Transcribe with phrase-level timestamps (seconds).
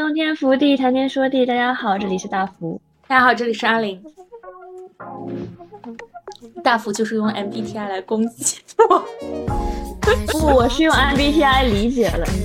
[0.00, 1.44] 冬天福地，谈天说地。
[1.44, 2.80] 大家好，这里是大福。
[3.06, 4.02] 大家好，这里是阿林。
[6.64, 8.56] 大福就是用 MBTI 来攻击
[8.88, 9.04] 我。
[10.32, 12.40] 不，我是用 MBTI 理解了你。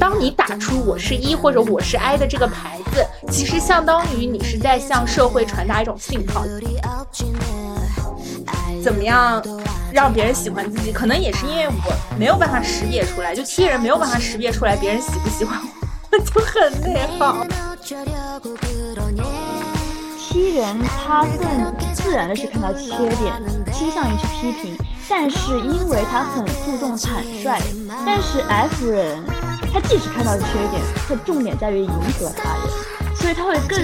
[0.00, 6.46] 当你打出“我是一”或者“我是 I” 的这个牌子，其实相当于你是在向社会传达一种信号。
[8.82, 9.42] 怎么样
[9.94, 10.92] 让别人喜欢自己？
[10.92, 15.56] 可能也是因为我没有办法识别出来，就 T 人没有办法识别出来别人喜不喜欢
[16.10, 17.46] 我，就很内耗。
[20.18, 23.32] T 人他更自然的是看到缺点，
[23.72, 24.76] 倾向于去批评，
[25.08, 27.60] 但是因为他很注重坦率。
[28.04, 29.22] 但是 F 人
[29.72, 33.78] 他即使看到缺点，他重点在于迎合他人，所以他会更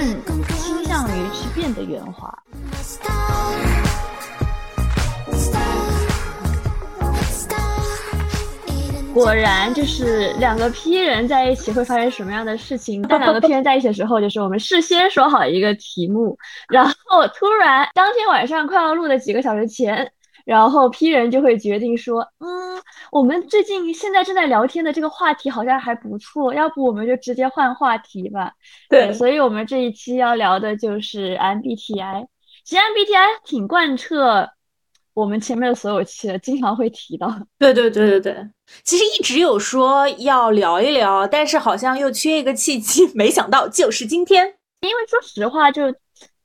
[0.59, 2.37] 倾向于去变得圆滑。
[9.13, 13.01] 果然，就是两个 P 人在一起会发生什么样的事情？
[13.03, 16.37] 当两个 P 人在一起的时候，就是我们事先说好一个题目，
[16.69, 20.09] 然后突然当天晚上快要录的几个小时前，
[20.45, 28.53] 然后 P 人就会决定说：“嗯，我们最近现在正在聊天的这个话题好像还不错，要不我们就直接换话题吧？”
[28.89, 32.25] 对，所以我们这一期要聊的就是 MBTI。
[32.63, 34.47] 其实 MBTI 挺贯彻。
[35.13, 37.27] 我们前面的所有期经常会提到，
[37.59, 38.47] 对对对对对，
[38.83, 44.53] 其实一直有说要聊一聊，但是好像又缺一个契机，没想到就是今天。
[44.81, 45.83] 因为说实话，就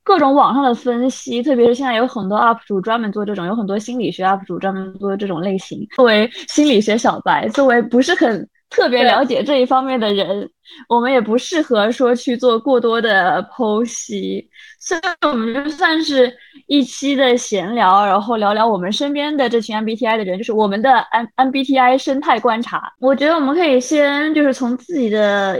[0.03, 5.87] 各种网上的分析，特别是现在有很多 UP 主专门做这种，有很多心理学 UP 主专门做这种类型。
[5.95, 10.49] 作为心理学小白，作为不是很特别了解这一方面的人，
[10.89, 14.49] 我们也不适合说去做过多的剖析。
[14.79, 16.31] 所以我们就算是
[16.67, 22.93] 一期的闲聊，然后聊聊我们身边的这群 MBTI 的人，就是我们的 M MBTI 生态观察。
[22.99, 25.57] 我觉得我们可以先就是从自己的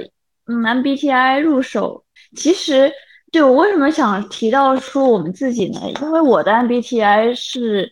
[0.48, 2.04] 嗯 MBTI 入手。
[2.36, 2.92] 其实，
[3.32, 5.80] 对我为什么想提到说我们自己呢？
[6.02, 7.92] 因为我的 MBTI 是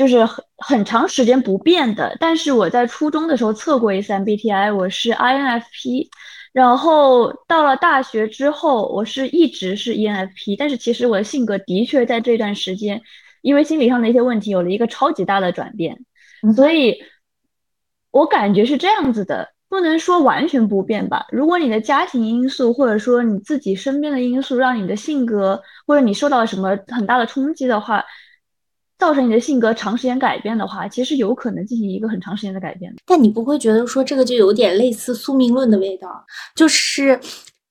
[0.00, 2.16] 就是很很长时间不变的。
[2.18, 6.08] 但是我在初中的时候测过一次 MBTI，我是 INFP。
[6.54, 13.02] 然后到了大学之后，我是一直是 ENFP，但是其实我的性格的确在这段时间，
[13.42, 15.98] 因为心理上的一些问题有了一个超级大的转变，
[16.56, 16.96] 所以，
[18.10, 21.26] 我感觉是这样子的，不能说完全不变吧。
[21.30, 28.02] 如果你的家庭因素或者说你自己身边的因素让你的性格或者你受到了什么很大的冲击的话。
[29.00, 32.94] 造成你的性格长时间改变的话，其实有可能进行一个很长时间的改变。
[33.06, 36.24] 但你不会觉得说这个就有点类似宿命论的味道？
[36.54, 37.18] 就是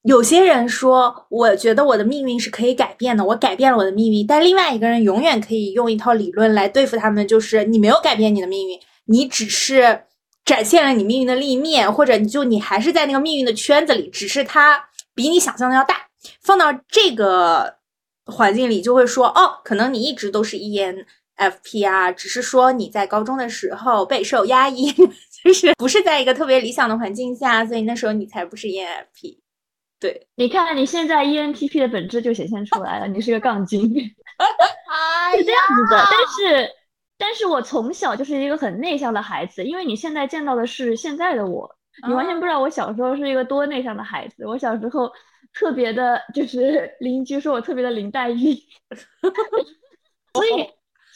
[0.02, 4.26] 有些人说，我觉得我的命运是可以改变的，我改变了我的命运。
[4.26, 10.02] 但另外一个人永远可以用一套理论来对付他们，就是你没有改变你的命运，你只是
[10.44, 15.96] 展现了你命运的另一面，或者你就你还是在那个命运的圈子里，只是它比你想象的要大。
[16.42, 17.76] 放到这个
[18.26, 21.06] 环境里，就会说，哦，可能你一直都是 EN。
[21.40, 24.92] 啊，只是说你在高中的时候备受压抑，
[25.44, 29.40] 就是不是在一个特别理想的环境下，所以那时候你才不是 ENFP。
[30.00, 33.82] 对，你看你现在 ENTP 的本质就显现出来了，你是个杠精，
[35.38, 36.04] 是这样子的。
[36.10, 36.72] 但是，
[37.18, 41.70] 但是我从小就是一个很内向的孩子，因为你现在见到的是现在的我，
[42.08, 44.46] 你完全不知道我小时候是一个多内向的孩子。
[44.46, 45.12] 我小时候
[45.54, 48.56] 特别的，就是邻居说我特别的林黛玉，
[50.34, 50.70] 所以。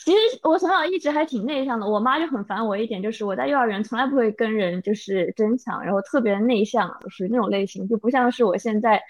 [0.06, 9.02] 其实我从小一直还挺内向的，我妈就很烦我一点，就是我在幼儿园从来不会跟人就是争抢，然后特别内向，属于那种类型，就不像是我现在，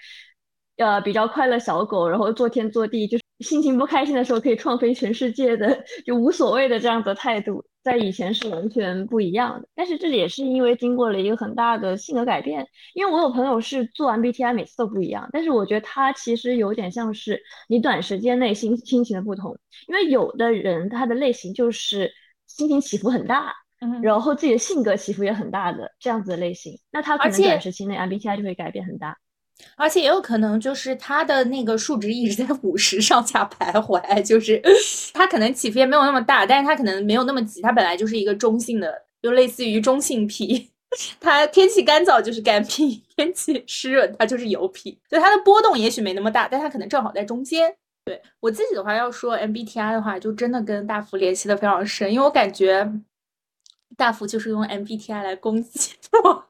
[0.76, 7.64] 呃，比较快乐小狗，然后做天做地，就是心情不开心的时候可以创飞全世界的， 就无所谓的这样的态度。
[7.82, 12.66] 在以前是完全不一样的，但是这也是因为经过了一个很大的性格改变。
[12.94, 19.54] 因为我有朋友是做完 BTI 每次都不一样，但是我觉得他其实有点像是你短时间内心心情的不同。
[19.86, 22.10] 因为有的人他的类型就是
[22.46, 23.52] 心情起伏很大，
[24.02, 29.18] 然后自己的性格起伏也很大的这样子的类型，那他可能短时期内 MBTI 就会改变很大。
[29.76, 34.60] 而且也有可能就是他的那个数值一直在 五十上下徘徊，就是
[35.12, 40.70] 他可能起伏也没有那么大，但是他可能没有那么急，他本来就是一个中性的，就类似于中性皮。
[41.18, 47.74] 他天气干燥就是干皮，天气湿润他就是油皮，所以他的波动也许没那么大，但他可能正好在中间。
[48.04, 52.88] 对我自己的话，要说 MBTI 的话，就真的跟大福联系的非常深，因为我感觉
[53.96, 55.90] 大福就是用 MBTI 来攻击
[56.22, 56.44] 我。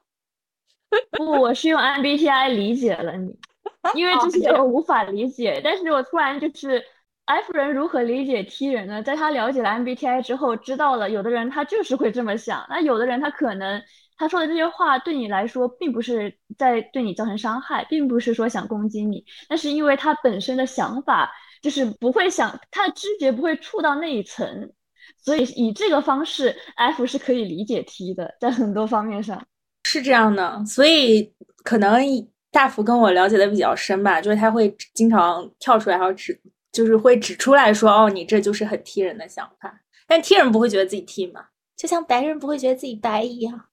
[1.11, 3.35] 不，我是用 MBTI 理解了你，
[3.95, 6.83] 因为之前我无法理解，但是我突然就是
[7.25, 9.01] F 人如何理解 T 人呢？
[9.01, 13.81] 在他了解了 MBTI 之后，知道了有的人他就是会这么想，那有的人他可能
[14.17, 21.31] 他说的这些话对你来说，并不是在对你造成伤害，并不是说想攻击你，那是因为他本身的想法
[21.61, 24.71] 就是不会想，他的知觉不会触到那一层，
[25.17, 29.43] 所以以这个方式，F 是可以理解 T 的，在很多方面上
[29.95, 31.31] 是这样的，所以
[31.63, 32.01] 可能
[32.51, 36.37] 大福跟我了解的比较深吧，就是他会经常跳出来，然后指，
[36.73, 41.45] 就是会指出来说，哦，你这就是很踢人的想法，但踢人不会觉得自己踢嘛。
[41.77, 43.67] 就像白人不会觉得自己白一样，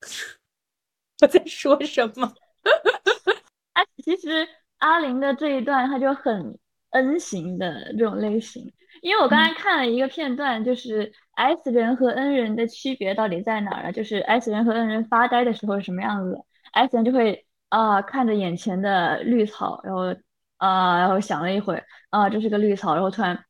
[1.22, 2.32] 我在说什么？
[3.74, 4.46] 哎，其实
[4.78, 6.56] 阿玲的这一段他就很
[6.90, 8.72] N 型的这种类型，
[9.02, 13.92] 因为我刚才看了一个片段，就是 S 人和 N 人的区别到底在哪儿？
[13.92, 16.38] 就是 S 人和 N 人发呆的时候是什么样子
[16.72, 20.14] ？S 人就会啊看着眼前的绿草，然后
[20.58, 23.44] 啊然后想了一会儿啊这是个绿草，然后突然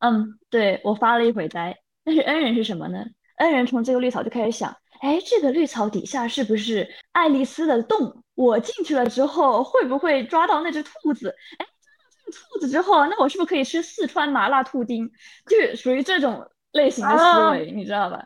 [0.00, 1.76] 嗯对我发了一会呆。
[2.04, 3.04] 但是 N 人是什么呢
[3.36, 8.22] ？？N 人从这个绿草就开始想，哎，这个绿草底下是不是爱丽丝的洞？
[8.34, 11.34] 我进去了之后会不会抓到那只兔子？
[11.58, 15.10] 哎，抓到这个兔子之后，那我是不是可以吃四川麻辣兔丁？
[15.46, 18.22] 就是属于这种类型的思维，你知道吧？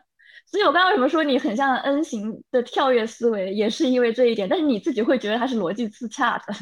[0.47, 4.49] 所以我刚刚为什么说你很像 N 型的跳跃思维，也是因为这一点。
[4.49, 6.55] 但是你自己会觉得它是逻辑自洽的。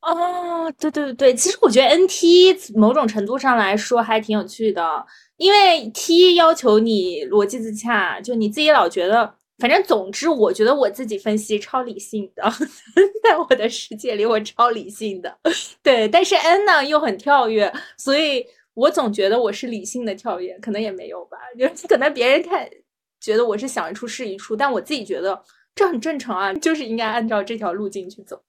[0.00, 5.04] 哦， 对对对对，其实我觉得 NT 某种程度上来说还挺有趣的。
[5.36, 12.44] 因为 T 要求你逻辑自洽，就你自己老觉得，反正总之，我觉得我自己分析超理性的，
[13.24, 15.36] 在我的世界里我超理性的，
[15.82, 16.06] 对。
[16.06, 22.68] 但是 N 呢又很跳跃，所以我总觉得我是理性的跳跃，可能也没有吧，就可能别人看
[23.20, 25.42] 觉得我是想一出是一出，但我自己觉得
[25.74, 28.42] 这很正常啊，就是应该按照这条路径去走。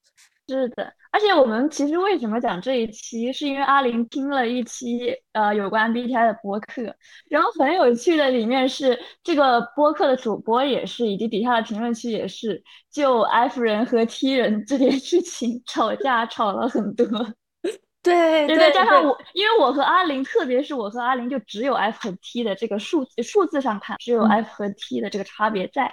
[0.48, 6.84] 是的，而且我们其实为什么讲这一期，是因为阿玲听了一期呃有关 B T I 的播客，
[7.30, 17.08] 然后很有趣的里面是这个播客的主播也是，以及底下的评论区也是，就 F 人和 T 人这件 事情吵架吵了很多。
[18.06, 25.92] 对对对，加上我，因为我和阿玲，特别是我和阿玲，就只有 F 和 T 的这个数数字上看，只有 F 和 T 的这个差别在。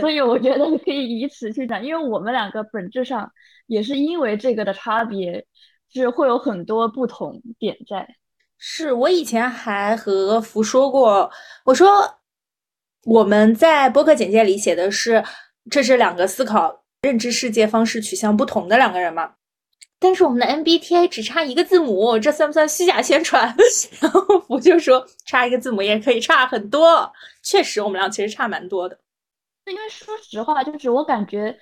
[0.00, 3.30] 所以我觉得可以以此去讲，因为我们两个本质上
[3.66, 5.46] 也是因为这个的差别，
[5.94, 8.06] 是会有很多不同点在。
[8.58, 11.30] 是我以前还和福说过，
[11.64, 11.88] 我说
[13.04, 15.22] 我们在播客简介里写的是
[15.70, 19.34] 这是两个思考认知世界方式取向不同的两个人嘛，
[19.98, 23.54] 但是我们的 MBTI 只差一个字母，这算不算虚假宣传？
[24.00, 27.10] 然后我就说差一个字母也可以差很多，
[27.42, 28.98] 确实我们俩其实差蛮多的。
[29.66, 31.56] 因为说实话，就是我感觉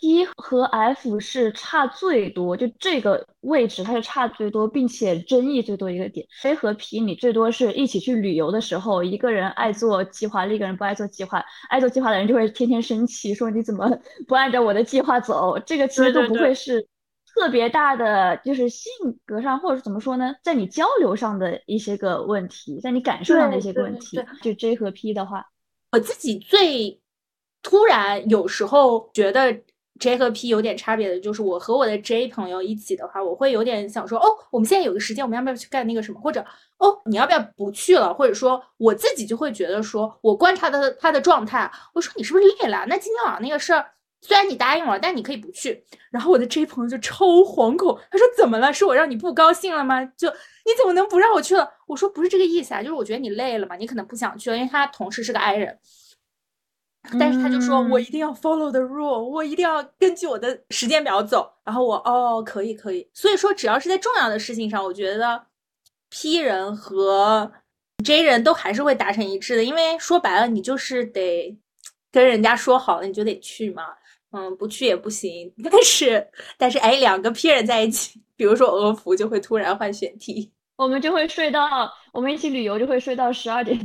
[0.00, 6.26] T 和 F 是差最多，就这个位置它是差最多，并且争议最多一个点。
[6.40, 11.44] J 和 P 你最多是一起去旅游的时候，一个人爱做计划，另一个人不爱做计划。
[11.68, 13.90] 爱做计划的人就会天天生气，说你怎么
[14.26, 15.58] 不按照我的计划走？
[15.66, 16.86] 这个其实都不会是
[17.34, 18.90] 特别大的，就是性
[19.24, 24.22] 格上或者是怎么说呢，在你交流上的一些个问题，在你感受上的一些个问题。
[24.42, 25.44] 就 J 和 P 的话，
[25.92, 26.98] 我自己最。
[27.64, 29.56] 突然有时候觉得
[30.00, 36.20] J 和 P 有点差别的，就是我和我的 J 朋友一起的话，我会有点想说，哦，我们现在有个时间，我们要不要去干那个什么？
[36.20, 36.44] 或者，
[36.78, 38.12] 哦，你要不要不去了？
[38.12, 42.84] 或者说，我自己就会觉得说，我观察的他的状态，我说你是不是累了？
[42.88, 43.86] 那今天晚上那个事儿，
[44.22, 45.84] 虽然你答应了，但你可以不去。
[46.10, 48.72] 然后我的 J 朋友就超惶恐，他说怎么了？
[48.72, 50.02] 是我让你不高兴了吗？
[50.16, 51.68] 就你怎么能不让我去了？
[51.86, 55.78] 我说不是这个意思啊，就是我觉得你累了嘛，你可能不想去了，因为他同事是个 I 人。
[57.18, 61.52] 但是他就说，我一定要 follow the rule，我一定要根据我的时间表走。
[61.64, 63.10] 然后我哦，可以可以。
[63.12, 65.46] 所以说，只要是在重要的事情上，我觉得
[66.10, 67.50] P 人和
[68.04, 69.64] J 人都还是会达成一致的。
[69.64, 71.58] 因为说白了，你就是得
[72.12, 73.82] 跟人家说好了，你就得去嘛。
[74.32, 75.52] 嗯，不去也不行。
[75.70, 83.78] 但是但是，哎，两个 P 人在一起，比如说俄服，就会突然换选题， 我们就会睡到，我们一起旅游就会睡到十二点，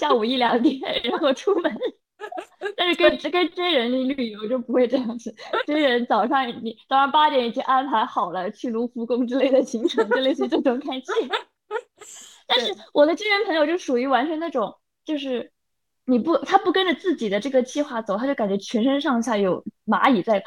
[0.00, 1.72] 下午一两点，然后出门。
[2.76, 5.34] 但是跟跟真人旅游就不会这样子，
[5.66, 11.12] 真人早上你早上八点已经安排好了去卢浮宫之类的行程，就类似于这种感觉。
[12.46, 14.74] 但是我的真人朋友就属于完全那种，
[15.04, 15.52] 就是
[16.06, 20.46] 你不他不跟着自己的这个计划走，他就感觉全身上下有蚂蚁在跑。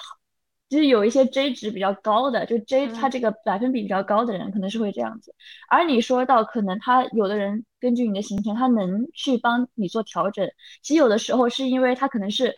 [0.69, 5.33] 就是有一些 J 值比较高的，就 J 他这个百分比比较高的人，可能是会这样子。
[5.69, 10.45] 而你说到可能他有的人根据你的行程，他能去帮你做调整。
[10.83, 12.53] 其实有的时候是因为他可能是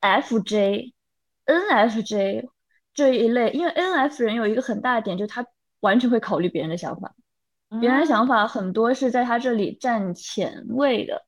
[0.00, 0.94] FJ、
[1.44, 2.46] NFJ
[2.94, 5.44] 这一类，因为 NF 人有一个很大的点，就是他
[5.80, 7.14] 完全会考虑别人的想法，
[7.82, 11.22] 别人的想法很多是在他这里占前位的。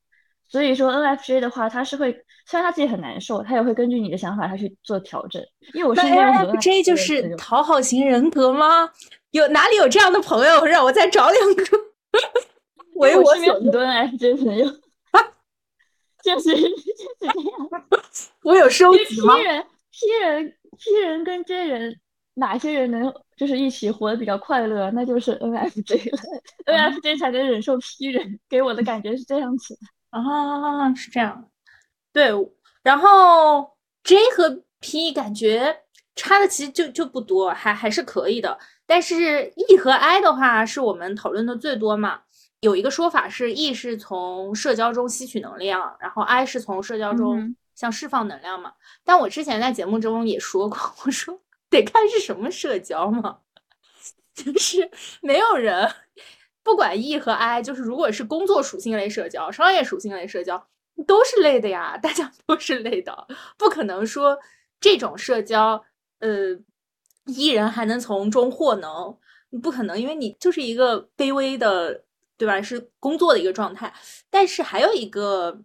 [0.54, 2.12] 所以说 NFJ 的话，他是会
[2.46, 5.42] 虽然他自己很难受，他也会根据你的想法他去做调整。
[5.72, 8.88] 因为我身边有很多 NFJ 就是讨好型人格吗？
[9.32, 10.64] 有哪里有这样的朋友？
[10.64, 11.64] 让我再找两个。
[12.94, 14.64] 为我身边很多 NFJ 朋友，
[16.22, 16.72] 就是就是
[17.18, 17.86] 这样。
[18.44, 22.00] 我有收集吗？P 人 P 人 P 人跟 J 人。
[22.36, 24.90] 哪些人能就是一起活得比较快乐？
[24.90, 26.18] 那就是 NFJ 了
[26.66, 29.78] ，NFJ 才能忍受 P 人，给我的感觉是这样子
[30.14, 31.50] 啊，是这样。
[32.12, 32.30] 对，
[32.82, 35.82] 然后 J 和 P 感觉
[36.14, 38.58] 差的其实就就不多，还还是可以的。
[38.86, 42.20] 但是 E 和 I 的话，是我们讨论的最多嘛。
[42.60, 48.72] 有一个说法是 E 是从社交中吸取能量，然后 I 是从社交中像释放能量嘛。
[49.04, 51.38] 但我之前在节目中也说过，我说。
[51.70, 53.38] 得看是什么社交嘛，
[54.32, 54.88] 就是
[55.22, 55.92] 没有人
[56.64, 60.66] 不管 E 和 I，就是如果是工作属性类社交、商业属性类社交，
[61.06, 64.36] 都是累的呀，大家都是累的，不可能说
[64.80, 65.84] 这种社交，
[66.18, 66.58] 呃
[67.26, 69.16] ，E 人还能从中获能，
[69.62, 72.02] 不可能，因为你就是一个卑微的，
[72.36, 72.60] 对吧？
[72.60, 73.92] 是工作的一个状态。
[74.30, 75.60] 但是还有一个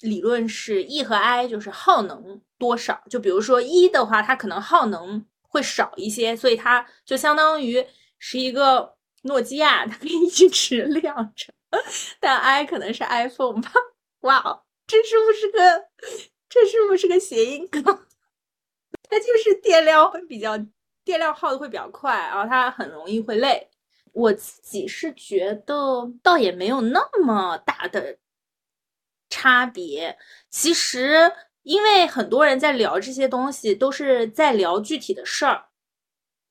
[0.00, 5.24] 理论是 E 和 I 就是耗能多少，就比如说 E 的话，它可能耗能。
[5.52, 7.84] 会少一些，所以它就相当于
[8.20, 11.52] 是一个诺基亚， 它可以一直亮着。
[12.20, 13.70] 但 i 可能是 iPhone 吧？
[14.22, 15.88] 哇，这是不是个
[16.48, 17.82] 这是不是个谐音梗？
[19.08, 20.56] 它就是电量会比较
[21.04, 23.68] 电量耗的会比较快，然后它很容易会累。
[24.12, 28.18] 我自己是觉得倒也没有那么大的
[29.30, 30.16] 差别，
[30.50, 31.32] 其实。
[31.62, 35.66] 因为很多人在聊这些东西，都是在聊具体的事儿。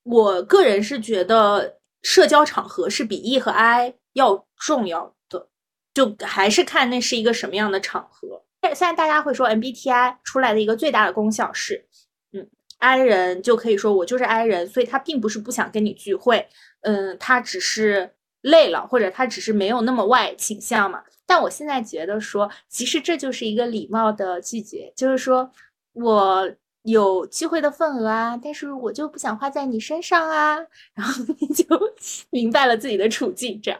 [0.04, 5.48] 我个人是觉得社交场合是比 E 和 I 要重要的，
[5.94, 8.44] 就还是看那是一个什么样的场合。
[8.62, 11.86] 现在大家会说 MBTI 出来的一个最大的功效是，
[12.34, 16.48] 嗯，I 人就可以说我就是 I 人，所以他并不是不想跟你聚会，
[16.82, 21.04] 嗯，他只是累了，或者他只是没有那么外倾向嘛。
[21.26, 25.52] 但我现在觉得说，其实这就是一个礼貌的拒绝，就是说
[25.94, 26.52] 我
[26.90, 30.58] 有聚会的份额啊，但是我就不想花在你身上啊，
[30.94, 31.66] 然后 你就
[32.32, 33.60] 明白了自己的处境。
[33.62, 33.80] 这样，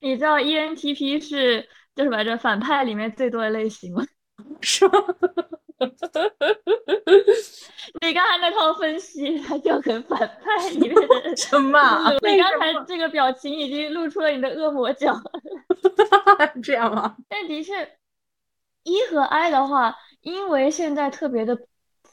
[0.00, 1.62] 你知道 ENTP 是
[1.94, 2.36] 叫什么来着？
[2.36, 4.04] 反派里面最多的类型吗？
[4.60, 4.92] 是吗？
[8.00, 12.12] 你刚才那套分析，他就很反派里面的什么？
[12.22, 15.14] 你刚才这个表情已经露出了你的恶魔角，
[16.62, 17.16] 这样吗？
[17.28, 17.84] 但的确
[18.84, 21.56] ，E 和 I 的话，因为现在特别的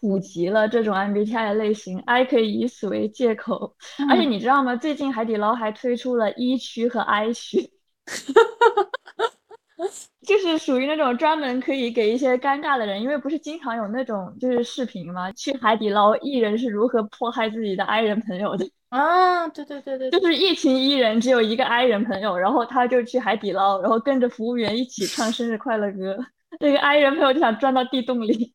[0.05, 3.75] 普及了这种 MBTI 的类型，I 可以以此为借口。
[4.07, 4.75] 而且你知道吗？
[4.75, 7.71] 最近海底捞还推出了 E 区和 I 区。
[10.27, 15.31] 就是属于那种专门可以给一些尴尬的人，因为不是经常有那种就是视频吗？
[15.31, 19.47] 去海底捞艺人是如何迫害自己的 I 人朋友的啊？
[19.47, 26.15] 对对对对，就是一群艺人只有一个 I 人朋友，然后他就去海底捞，然后跟着服务员一起唱生日快乐歌，
[26.61, 28.53] 那个 I 人朋友就想钻到地洞里。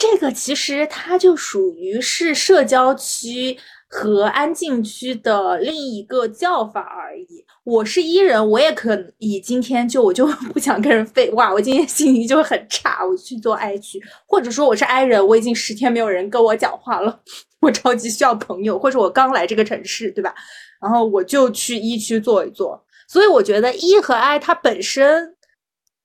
[0.00, 3.58] 这个其实它就属于是社交区。
[3.92, 7.44] 和安静区的另一个叫法而已。
[7.64, 17.20] 我是 E 人，我也可以今天就我就 不想跟人废话，我今天心情就很差，我去做 I 区，或者说我是 I 人，我已经十天没有人跟我讲话了，
[17.60, 20.32] 我超级需要朋友，或者我刚来这个城市，对吧？
[20.80, 22.80] 然后我就去 E 区坐一坐。
[23.08, 25.34] 所以我觉得 E 和 I 它本身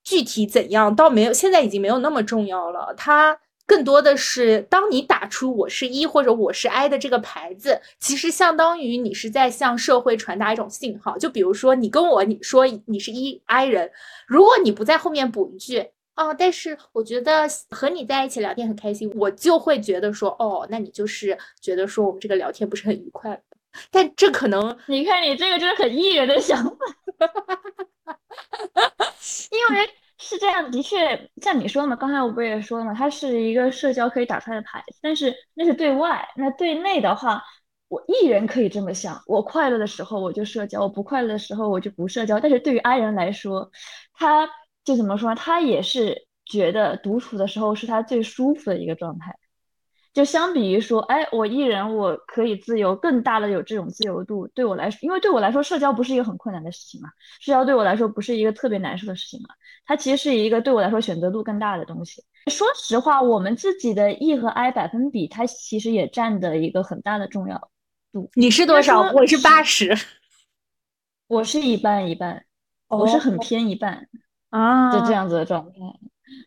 [0.03, 2.95] 具体怎样，倒没有，现在已经没有那么重要了。
[2.97, 3.37] 它。
[3.67, 11.17] 更多的是，当你打出“我是一”或者“我是 I” 的这个牌子，其实相当于你是在向社会传达一种信号。
[11.17, 13.91] 就比如说，你跟我你说你是一 I 人，
[14.27, 15.79] 如果你不在后面补一句
[16.15, 23.41] “哦，但是我觉得和你在一起聊天很开心”，我就会觉得说：“哦，那你就是觉得说我们这个聊天不是很愉快。”
[23.89, 26.77] 但这可能， 你看你这个就是很艺人的想法，
[29.49, 29.89] 因为。
[30.27, 37.43] 是这样，的确像你说的嘛，刚才我不也说了嘛，它是一个社交可以打出来的牌，但是那是对外，那对内的话，
[37.89, 42.39] 我艺人可以这么想，我快乐的时候我就社交，我不快乐的时候我就不社交。
[42.39, 43.69] 但是对于 I 人来说，
[44.13, 44.49] 他
[44.83, 49.35] 就怎么说，他也是觉得独处的时候是他最舒服的一个状态。
[50.15, 57.09] 就相比于说，哎，我一人我可以自由，更大的有这种自由度，对我来说，因为对我来说，社交不是一个很困难的事情嘛，
[57.41, 59.49] 社交对我来说不是一个特别难受的事情嘛，
[59.85, 62.23] 它其实是一个对我来说选择度更大的东西。
[62.49, 67.69] 说实话，我们自己的 E 和 I 百分比，它其实也占的一个很大的重要
[68.13, 68.31] 度。
[68.35, 69.11] 你是多少？
[69.11, 69.93] 我是八十，
[71.27, 72.45] 我是一半一半，
[72.87, 74.07] 我是很偏一半。
[74.49, 75.71] 啊，就这样子的状态。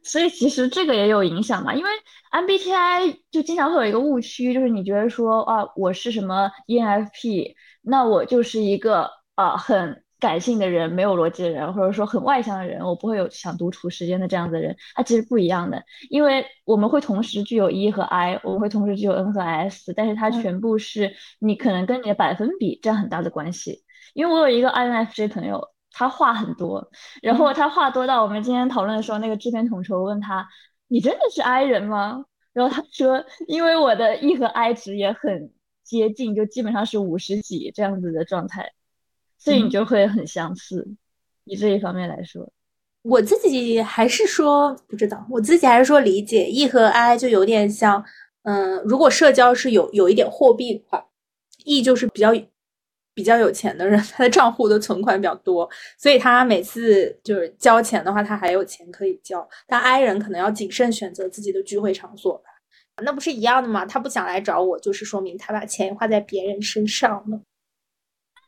[0.03, 1.91] 所以其实这个也有影响嘛，因为
[2.33, 14.77] MBTI 就经常会有一个误区，就是你觉得说啊，我是什么 ENFP，那我就是一个啊很感性的人，没有逻辑的人，或者说很外向的人，我不会有想独处时间的这样子的人。
[14.95, 23.85] 它其实不一样的，因为我们会同时具有 E 和 I，我们会同时具有 N 和 S，但是它全部是你可能跟你的百分比占很大的关系。
[24.15, 25.69] 因为我有一个 INFJ 朋友。
[25.91, 26.89] 他话很多，
[27.23, 30.47] 然后他话多到我们今天讨论的时候，那个制片统筹问他
[30.87, 35.51] ：“你真的是 I 人吗？”然后他说：“因为我的 E 和 I 值也很
[35.83, 38.73] 接近，就基本上是五十几这样子的状态，
[39.39, 40.87] 所以你就会很相似。
[41.45, 42.53] 以这一方面来说，
[43.03, 48.05] 我自己还是说不知道，我自己还是说理解 E 和 I 就有点像，
[48.43, 51.07] 嗯，如果社交是有有一点货币的话
[51.65, 52.33] ，E 就是比较。
[53.19, 59.45] 比较有钱的人，他的账户的存款比较多，所以他每次就是交钱的话，他还有钱可以交。
[59.67, 62.45] 但 I 人可能要谨慎选择自己的聚会场所吧，
[63.03, 63.85] 那不是一样的吗？
[63.85, 67.41] 他不想来找我，就是说明他把钱花在别人身上了。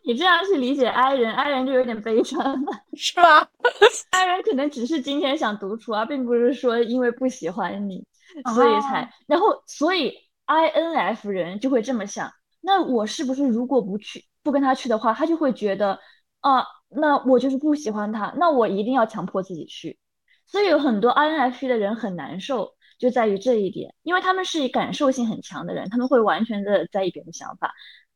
[0.05, 3.49] 你这样去理解 I 人，I 人就有点悲伤了，是吧？
[4.11, 8.07] I 人可能只是今天想独处，而并不是说因为不喜欢你，
[8.55, 9.12] 所以才。
[9.27, 10.15] 然后，所以
[10.47, 14.25] INF 人就会这么想：那我是不是如果不去？
[14.43, 15.99] 不跟他去的话，他就会觉得，
[16.41, 19.99] 啊，那我就是不喜欢他，那我一定要强迫自己去。
[20.47, 27.73] 所以有很多 INFP 的人很难受，就在于这一点，因为他们是感受性很强的人，他们会完全的在意别人的想法。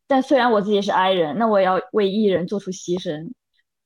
[0.06, 3.32] 但虽然我自己是 I 人，那我要为 E 人做出牺牲，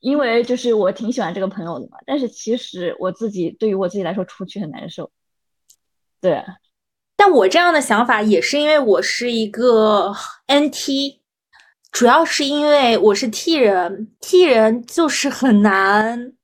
[0.01, 1.99] 因为就是我挺喜欢这个朋友的嘛。
[2.07, 5.11] 但是其实我自己对于我自己来说出去很难受。
[6.21, 6.43] 对，
[7.17, 10.15] 但我这样的想法也是因为我是一个
[10.47, 11.18] NT。
[11.91, 16.35] 主要是因为我是 T 人，T 人就是很难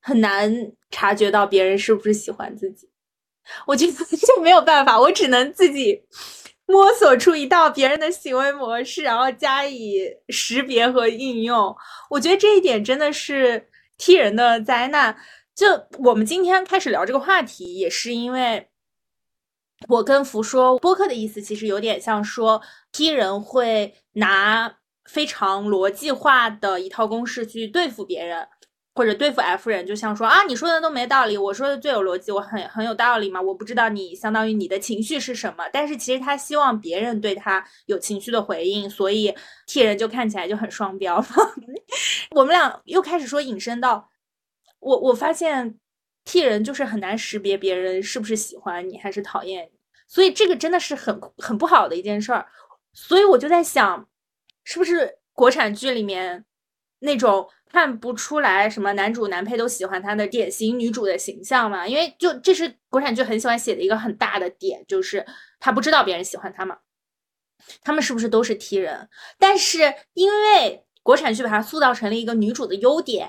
[0.00, 2.88] 很难察觉到别人是不是喜欢自己，
[3.66, 6.00] 我就 就没有办法，我只能自己
[6.66, 11.76] 摸索出一道别人的行为模式，然后加以识别和应用。
[12.08, 15.14] 我觉得这一点真的是 T 人的灾难。
[15.54, 15.66] 就
[15.98, 18.69] 我们今天开始聊这个话题，也是因为。
[19.88, 22.60] 我跟福说，播客的意思其实有点像说
[22.92, 24.72] ，T 人会拿
[25.06, 28.46] 非常逻辑化的一套公式去对付别人，
[28.94, 39.34] 或者对付 F 人，就像说啊，你说的都没道理，我说的最有逻辑，我很很有道理嘛，我不知道你相当于你的情绪是什么，但是其实他希望别人对他有情绪的回应，所以
[39.66, 41.24] T 人就看起来就很双标。
[42.36, 44.10] 我们俩又开始说引申到，
[44.78, 45.79] 我我发现。
[46.24, 52.46] T 人就是很难识别别人是不是喜欢你还是讨厌你，所以这个真的是很很不好的一件事儿。
[52.92, 54.08] 所以我就在想，
[54.64, 56.44] 是不是国产剧里面
[57.00, 61.88] 那种看不出来什么男主男配都喜欢他的典型女主的形象嘛？
[61.88, 65.24] 因为就这是国产剧很喜欢写的一个很大的点，就是
[65.58, 66.78] 他不知道别人喜欢他嘛。
[67.82, 69.08] 他们是不是都是 T 人？
[69.38, 73.28] 但是因为国产剧把它塑造成了一个女主的优点。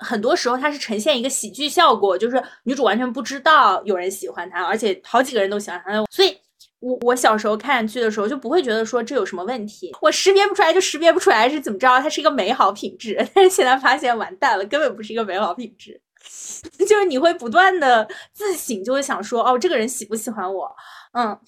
[0.00, 6.04] 很多时候，它是呈现一个喜剧效果，就是女主完全不知道有人喜欢她，而且好几个人都喜欢她。
[6.10, 6.36] 所以，
[6.80, 13.16] 我我小时候看剧的时候就不会觉得说这有什么问题，我识别不出来就识别不出来是怎么着，它是一个美好品质。
[13.34, 16.00] 但是现在发现完蛋了，根本不是一个美好品质，
[16.88, 20.74] 就是你会不断的自省，就会想说，哦，这个人喜不喜欢我？
[21.12, 21.38] 嗯，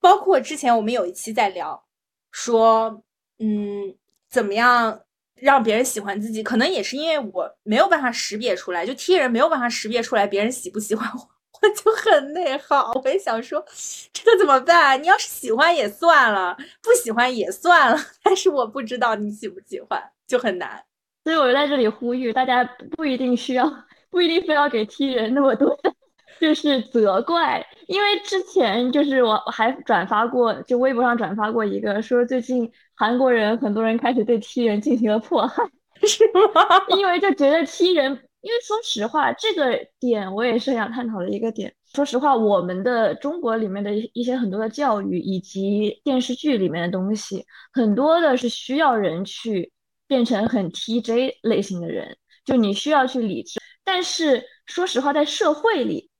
[0.00, 1.82] 包括之前我们有一期在聊，
[2.30, 3.02] 说，
[3.38, 3.94] 嗯，
[4.30, 5.00] 怎么样？
[5.36, 11.20] 让别人喜欢自己，可能也是因为我没有办法识别出来，就 T 人没有办法识别出来别人喜不喜欢我，
[11.62, 12.92] 我就很内耗。
[13.02, 13.64] 我也想说，
[14.12, 15.02] 这个怎么办？
[15.02, 20.82] 你要是喜欢也算了，不喜欢也算了， 但是我不知道你喜不喜欢，就很难。
[21.24, 22.62] 所以我就在这里呼吁大家，
[22.96, 23.70] 不一定需要，
[24.10, 25.92] 不一定非要给 T 人那么多的，
[26.38, 27.66] 就是责怪。
[27.86, 35.62] 因为之前就是我还转发过，就微博上转发过一个，说最近韩国人很多人开始对 T 人进行了迫害，
[36.06, 36.62] 是吗？
[36.96, 41.74] 因为就觉得 T 人，因为说实话，这个点我也是想探讨的一个点。
[41.92, 49.72] 说实话，我们的中国里面的一些很多的教育以及电视剧里面的东西，很多的是需要人去
[50.06, 53.60] 变成很 TJ 类型的人，就你需要去理智。
[53.84, 56.10] 但是说实话，在社会里。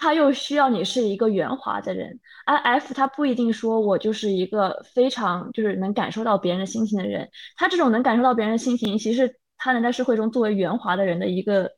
[0.00, 7.28] 他又需要你是一个圆滑的人，而 F 他不一定说我就是一个非常就是能感受到别人的心情的人。
[7.56, 11.70] 他这种能感受到别人的心情，其实他能在社会中作为圆滑的人的一个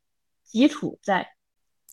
[0.45, 1.29] 基础在。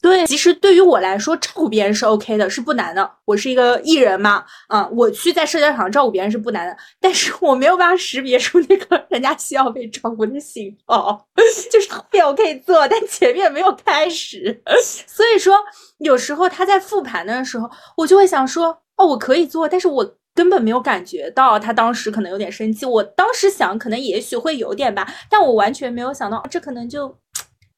[0.02, 3.12] 对，其实对于我来说，照顾别人是 OK 的，是不难的。
[3.26, 11.28] 我是一个艺人嘛，啊，我去在社交场照顾别人是不难的，但是我没有办法识别出那个人家需要被照顾的信号，
[11.70, 14.62] 就是后面我可以做，但前面没有开始。
[15.06, 15.58] 所以说，
[15.98, 22.86] 有时候他在复盘的时候，我就会想说，哦，我可以做，但是我根本没有感觉到他当时可能有点生气。
[22.86, 27.14] 我当时想，可能也许会有点吧，但我完全没有想到，这可能就。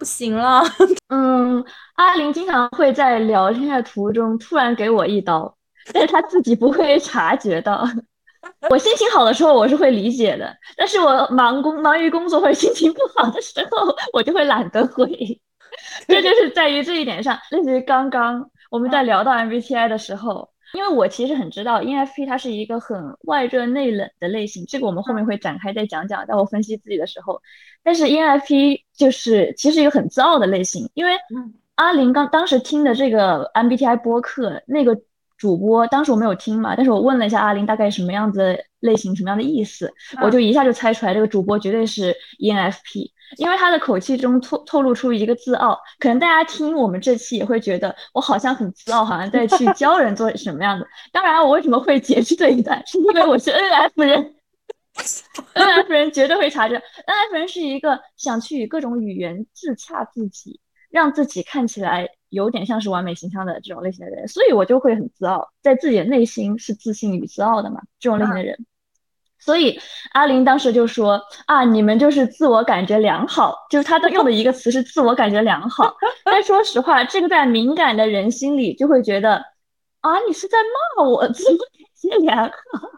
[0.02, 0.64] 不行了，
[1.14, 5.56] 嗯，阿玲经常会在聊天的途中突然给我一刀，
[5.94, 7.88] 但是他自己不会察觉到。
[8.72, 15.06] 我心情好的时候我是会理解的，但是我忙工忙于工作或者心情不好的时候， 我就会懒得回。
[16.08, 20.51] 这就是在于这一点上，类似于刚刚我们在聊到 MBTI 的时候。
[20.74, 27.42] 因为我其实很知道 ENFP 它是一个很外热内冷的类型，这个我们后面会展开再讲讲，在我分析自己的时候。
[27.84, 31.14] 但是 ENFP 就是其实一个很自傲的类型，因为
[31.76, 34.96] 阿林刚当时听的这个 MBTI 播客那个
[35.38, 43.12] 主播，当时我没有听嘛，但是我问了一下阿林大概什么样子类型，什么样的意思，我就一下就猜出来，这个主播绝对是 ENFP。
[43.38, 50.86] 因为他的口气中透透露出一个自傲，可能大家听我们这期也会觉得我好像很自傲，好像在去教人做什么样的。
[51.12, 54.36] 当然，我为什么会解释这一段，是因为我是 N F 人
[55.54, 56.76] ，N F 人绝对会查着。
[56.76, 68.66] N F 人是一个想去以各种语言自洽自己，让自己看起来有点像是完美形象的这种类型的人，所以我就会很自傲，在自己的内心是自信与自傲的嘛，这种类型的人。
[69.42, 69.78] 所以
[70.12, 75.94] 阿林当时就说啊，你们就是自我感觉良好，就是他用的一个词是自我感觉良好。
[76.24, 79.44] 但说实话，这个在敏感的人心里就会觉得
[80.02, 80.58] 啊，你是在
[80.98, 82.90] 骂我自我感觉良好，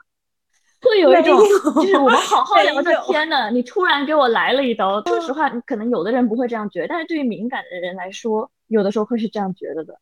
[0.82, 1.40] 会有一种
[1.76, 5.02] 就是我们好好聊着 天呢，你突然给我来了一刀。
[5.04, 10.00] 说实话，可能有的人不会这样觉得，但是对于敏感的人来说，有的时候会是这样觉得的。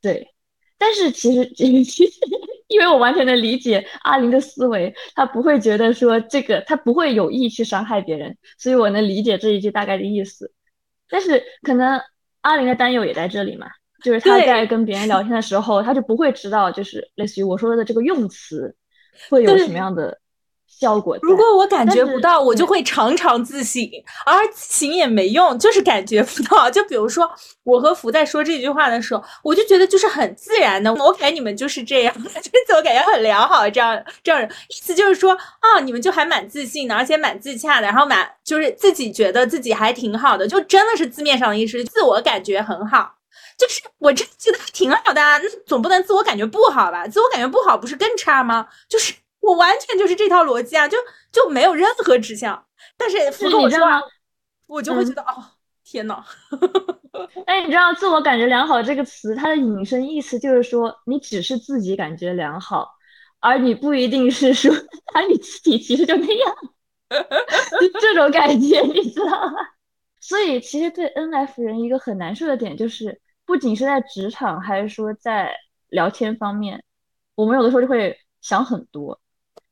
[0.00, 0.34] 对，
[0.78, 2.04] 但是其实其实。
[2.68, 10.52] 因为我完全能理解阿林的思维，他不会觉得说这个，他不会有意去伤害别人，所以我能理解这一句大概的意思。
[11.08, 12.00] 但是可能
[12.40, 13.68] 阿林的担忧也在这里嘛，
[14.02, 18.74] 就是他在跟别人聊天的时候，他就不会知道，就是类似于我说的这个用词
[19.30, 20.18] 会有什么样的。
[20.68, 21.18] 效果。
[21.22, 23.82] 如果我感觉不到，我就会常常自省，
[24.24, 26.70] 而自省也没用，就是感觉不到。
[26.70, 27.30] 就比如说，
[27.64, 30.92] 我和福在说这句话的时候，我就觉得就是很自然的。
[30.94, 43.12] 我感觉你们就是这样， 就是自我感觉很良好，这样这样意思就是说啊，你们就还蛮自信的，而且蛮自洽的，然后蛮就是自己觉得自己还挺好的，就真的是字面上的意思，自我感觉很好。
[43.58, 47.08] 就是我真觉得挺好的，那总不能自我感觉不好吧？
[47.08, 48.66] 自我感觉不好不是更差吗？
[48.88, 49.14] 就是。
[49.46, 50.98] 我完全就是这套逻辑啊，就
[51.30, 52.66] 就没有任何指向。
[52.96, 53.78] 但是福跟我说，
[54.66, 55.44] 我就会觉得哦，
[55.84, 56.24] 天呐。
[57.46, 62.90] 哎，你知道“自我感觉良好”这个词，它的引申意思就是说，你只是自己感觉良好，
[63.40, 64.70] 而你不一定是说
[65.14, 66.56] 而，你自己其实就那样，
[67.80, 69.52] 就这种感觉，你知道吗？
[70.20, 75.54] 所以，其实对 N F 人一个很难受的点就是，不仅是在职场，还是说在
[75.88, 76.82] 聊天方面，
[77.36, 79.20] 我们有的时候就会想很多。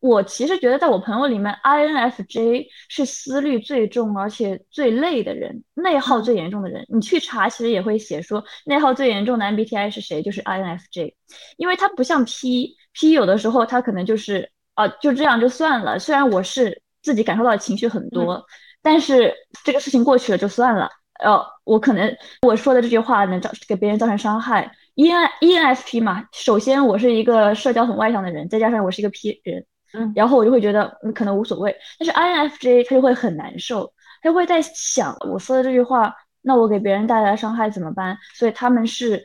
[0.07, 6.85] 我其实觉得，在我朋友里面，INFJ 是思虑最重而且最累的人，内耗最严重的人。
[6.91, 11.15] 你去查，其实也会写说，内耗最严重的 MBTI 是谁，就是 INFJ，
[11.57, 15.99] 因为他不像 P，P 有的时候他可能就是啊，就这样就算了。
[15.99, 18.45] 虽然我是自己感受到情绪很多，
[18.83, 19.33] 但是
[19.65, 20.87] 这个事情过去了就算了。
[21.21, 24.71] 呃，我可能我说的这句话能造给别人造成伤害。
[24.97, 29.65] ENENFP 嘛，首先我是一个社交很外向的人，再加上我是一个 P 人。
[29.95, 38.19] 嗯，然后我就会觉得可能无所谓，但是 INFJ 他就会很难受，他会在想我说的这句话，那我给别人带来伤害怎么办？
[38.35, 39.25] 所以他们是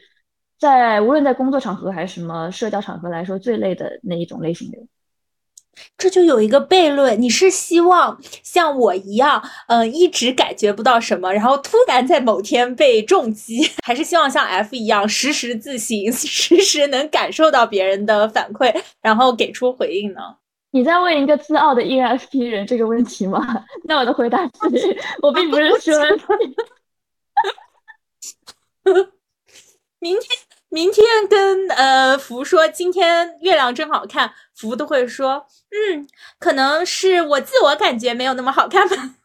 [0.60, 4.88] 在无论在工作场合还是什么社交场合来说最累的那一种类型的人。
[5.97, 20.19] 这就有一个悖论，你是希望像我一样，嗯，一直感觉不到什么，然后突然在某天被重击， 还是希望像 F 一样时时自省， 时时能感受到别人的反馈，然后给出回应呢？
[20.71, 23.39] 你在问一个自傲的 ENFP 人这个问题吗？
[23.86, 25.95] 那我的回答是，我并不是说。
[29.99, 36.08] 明天，明天跟呃福说，今天月亮真好看，福都会说，嗯，
[36.39, 39.15] 可能是我自我感觉没有那么好看吧。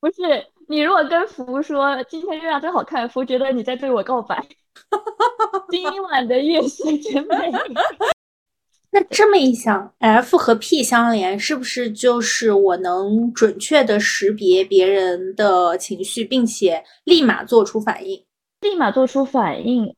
[0.00, 4.44] 不是，你如果跟福说今天月亮真好看，福觉得你在对我告白。
[5.70, 7.50] 今晚的月色真美。
[8.94, 18.22] 那这么一想，F 和 P 相连，是不是就是我能准确的识别别人的情绪，并且立马做出反应？
[18.60, 19.96] 立马做出反应，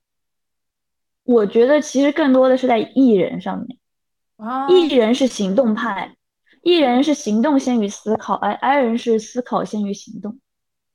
[1.24, 3.78] 我觉得其实更多的是在 E 人上面。
[4.70, 6.14] E 人是行动派
[6.62, 10.38] ，E 人是行动先于思考，而 I 人是思考先于行动。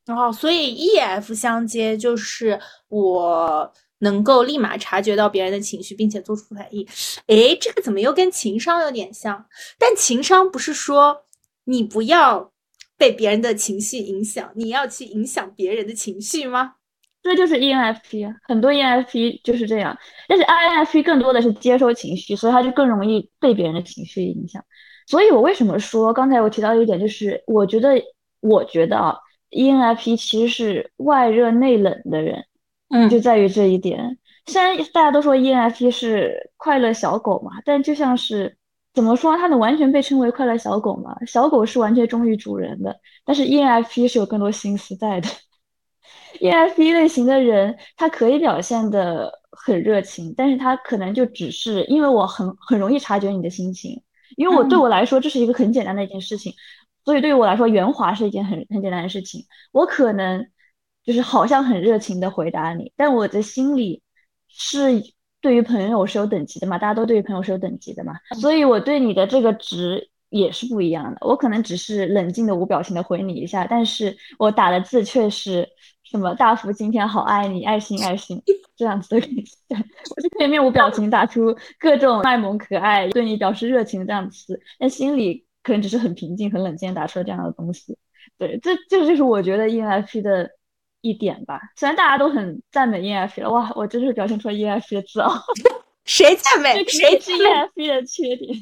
[0.07, 6.85] 哦，所以 E F 相接就是我能够立马察觉到别人的情绪，并且做出反应。
[7.27, 9.45] 诶，这个怎么又跟情商有点像？
[9.77, 11.25] 但情商不是说
[11.65, 12.51] 你不要
[12.97, 16.75] 被别人的情绪影响，你要去影响别人的情绪吗？
[17.21, 19.97] 这就是 ENFP，很多 ENFP 就是这样。
[20.27, 24.63] 但是 INFP 更多的是接收情绪，所以他就更容易被别人的情绪影响。
[25.05, 28.01] 所以我为什么说刚才我提到一点，就是我觉得，
[28.39, 29.15] 我觉得啊。
[29.51, 32.45] ENFP 其实是外热内冷的人，
[32.89, 34.17] 嗯，就在于这一点。
[34.47, 38.57] 虽然大家都说 ENFP 是快乐小狗嘛，但就像是
[38.93, 41.15] 怎么说，它能完全被称为快乐小狗嘛？
[41.27, 45.29] 小狗是完全忠于主人的，但是 ENFP 是有更多心思在的。
[46.41, 54.01] ENFP 类型的人，他可以表现的很热情，但是他可能就只是因为我很很容易察觉你的心情，
[54.35, 56.53] 因为我对我来说这是一个很简单的一件事情。
[57.05, 59.45] 所以对于我来说，圆滑是一件很很简单的事情。
[59.71, 60.45] 我可能
[61.09, 63.99] 就是好像很热情的回答你，但我的心里
[64.47, 65.01] 是
[65.41, 68.13] 对于朋友是有等级的嘛，大家都对于朋友是有等级的嘛。
[68.39, 71.17] 所以我对你的这个值也是不一样的。
[71.21, 75.67] 我可能只是冷静的无表情的回你一下，但是我打的字却是
[76.03, 78.39] 什么大福今天好爱你，爱心爱心
[78.77, 79.43] 这样子的感觉。
[80.15, 85.43] 我就可以面无表情打出各种卖萌可爱，对你表示热情的这样子，但心里。
[85.61, 87.97] 可能只是很平静、很冷静打出了这样的东西，
[88.37, 90.49] 对，这这就是我觉得 ENFP 的
[91.01, 91.59] 一点吧。
[91.75, 95.33] 虽然大家都很赞美 ENFP 了，哇，我真是表现出了 ENFP 的自傲。
[96.05, 96.83] 谁赞美？
[96.85, 98.57] 谁是 ENFP 的缺点？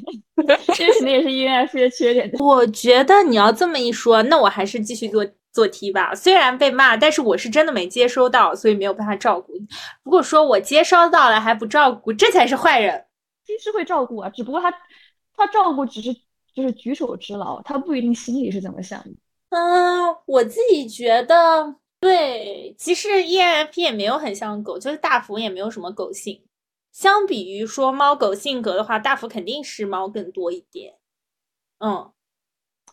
[0.76, 2.32] 这肯定也是 ENFP 的缺点。
[2.40, 6.14] 我觉得你要这么一说，那我还是继续做做题吧。
[6.14, 9.68] 虽然被骂，但是我是真的没接收到，所以没有办法照顾你。
[10.04, 13.06] 如果说我接收到了还不照顾，这才是坏人。
[13.46, 14.72] 其实会照顾啊，只不过他
[15.36, 16.16] 他照顾只是。
[16.56, 19.12] 就是举手之劳，他不一定心里是怎么想的。
[19.50, 22.76] 嗯，我自己觉得对。
[22.78, 26.44] 其实 ENFP 也没有很像狗，就是大福也没有什么狗性。
[26.92, 30.96] 相比于说猫狗性格的话，大福肯定是猫更多一点。
[31.80, 32.12] 嗯，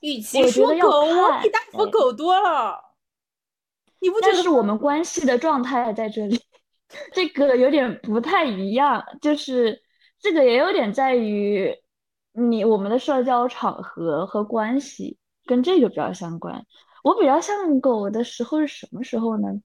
[0.01, 2.95] 与其说狗，我比大福狗多了。
[4.01, 4.43] 你不觉得？
[4.43, 6.41] 是我们关系的状态在这里，
[7.13, 9.05] 这个有点不太一样。
[9.21, 9.83] 就是
[10.21, 11.75] 这个也有点在于。
[12.37, 16.67] 你我们的社交场合和关系跟这个比较相关。
[17.05, 19.61] 我比较像狗的时候是什么时候呢？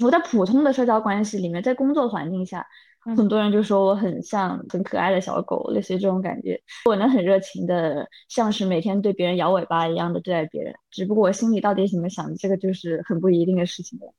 [0.00, 2.66] 我在普通的社交关系里面，在工作环境下，
[3.00, 6.58] 很多人就说我很像很可爱的小狗，类似于这种感觉。
[6.86, 10.74] 我能很热情的，像是每天对别人摇尾巴一样的对待别人。
[10.90, 14.14] 只不过我心里到底怎么想的，这个就是很不一定的事情了。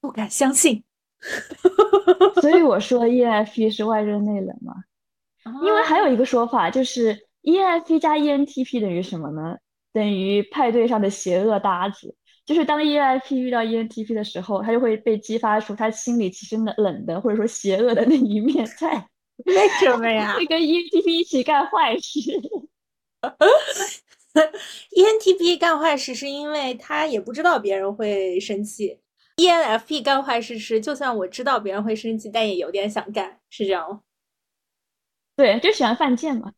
[0.00, 0.84] 不敢相信。
[2.40, 4.74] 所以我说 EFP 是外热内冷嘛。
[5.64, 9.56] 因为还有一个说法，就是 ENFP 加 ENTP 等于什么呢？
[9.96, 12.14] 等于派对上的邪恶搭子。
[12.44, 19.08] 就是当 ENFP 遇到 ENTP 的时候，他就会被激发出他心里其实冷冷的或者说邪恶的那一面在。
[19.46, 20.34] 为什么呀？
[20.36, 22.20] 会跟 ENTP 一起干坏事。
[24.90, 29.00] ENTP 干坏事是因为他也不知道别人会生气。
[29.38, 34.02] ENFP 干坏事是就算我知道别人会生气，但也有点想干，是这样吗？
[35.36, 36.52] 对，就喜欢犯贱嘛，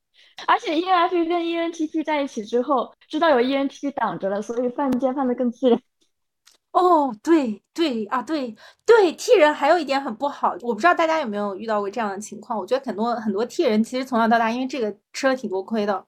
[0.47, 5.81] 而且 ENFP 跟 ENTP 在一起之后，知道有 ENTP 挡着了，所以犯贱犯的更自然。
[6.73, 12.59] 哦，对对啊，对对，T 人还有一点很不好，我不知道大家有没有遇到过这样的情况。
[12.59, 16.07] 我觉得很多很多 T 人其实从小到大，因为这个吃了挺多亏的。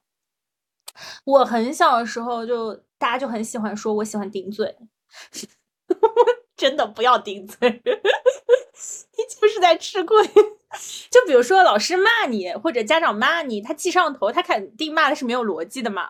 [1.25, 4.73] 我很小的时候就大家就很喜欢说我喜欢顶嘴，
[6.55, 7.81] 真的不要顶嘴，
[9.17, 10.25] 你就是在吃亏。
[11.11, 16.09] 就比如说老师骂你，或者家长骂你，他记上头，他肯定骂的是没有逻辑的嘛。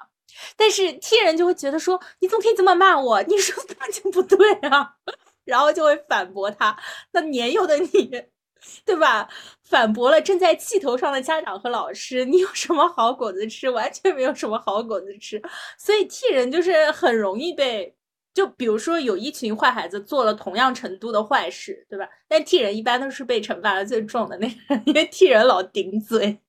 [0.55, 3.21] 但是 T 人就会觉得说，你怎么可以这么骂我？
[3.23, 4.95] 你说的根本就不对啊，
[5.43, 6.77] 然后就会反驳他。
[7.11, 8.23] 那年幼的你，
[8.85, 9.27] 对吧？
[9.63, 13.69] 反驳了正在气头上的家长和老师，你有什么好果子吃？
[13.69, 15.41] 完全没有什么好果子吃。
[15.77, 17.95] 所以 T 人就是很容易被。
[18.33, 22.07] 就比如说，有一群坏孩子做了同样程度的坏事，对吧？
[22.29, 26.39] 但 T 人一般都是被惩罚的最重的那个，因为 T 人老顶嘴，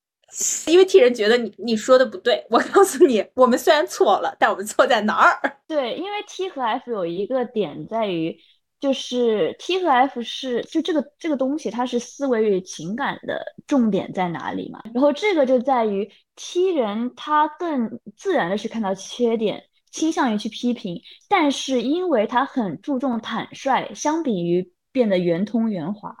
[0.67, 2.45] 因为 T 人觉得你你说的不对。
[2.49, 5.37] 我告诉你，我们虽然错了，但我们错在哪儿？
[5.67, 8.37] 对，因为 T 和 F 有一个点在于，
[8.79, 14.81] 就是 T 和 F 是就这个这个东西，它是思维与情感的重点在哪里嘛？
[14.93, 19.61] 然后这个就在于 T 人他更自然的去看到缺点。
[19.93, 26.13] 倾向于去批评，但是因为他很注重坦率，相比于变得圆通圆滑。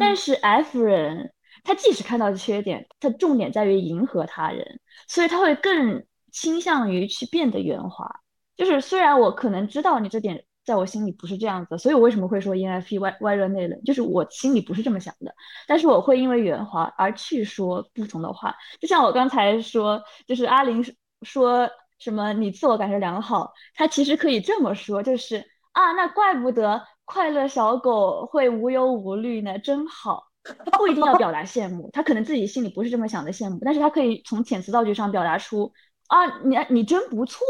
[0.00, 8.10] 但是 F 人，他即使看到缺点，他重点在于迎合他人，所以他会更倾向于去变得圆滑。
[8.56, 15.32] 就是虽然我可能知道你这点在我心里不是这样子，所以我为什么会说 ENFP 外外热内冷，就是我心里不是这么想的，
[15.68, 18.52] 但是我会因为圆滑而去说不同的话。
[18.80, 20.84] 就像我刚才说，就是阿林
[21.22, 21.70] 说
[22.04, 26.82] 什么你自我感觉良好，他其实可以这么说，就是啊，那怪不得。
[27.06, 30.24] 快乐小狗会无忧无虑呢，真好。
[30.42, 35.72] 他不一定要表达羡慕，他可能自己心里不是这么想的羡慕，但是他可以从遣词造句上表达出
[36.08, 37.42] 啊，你你真不错，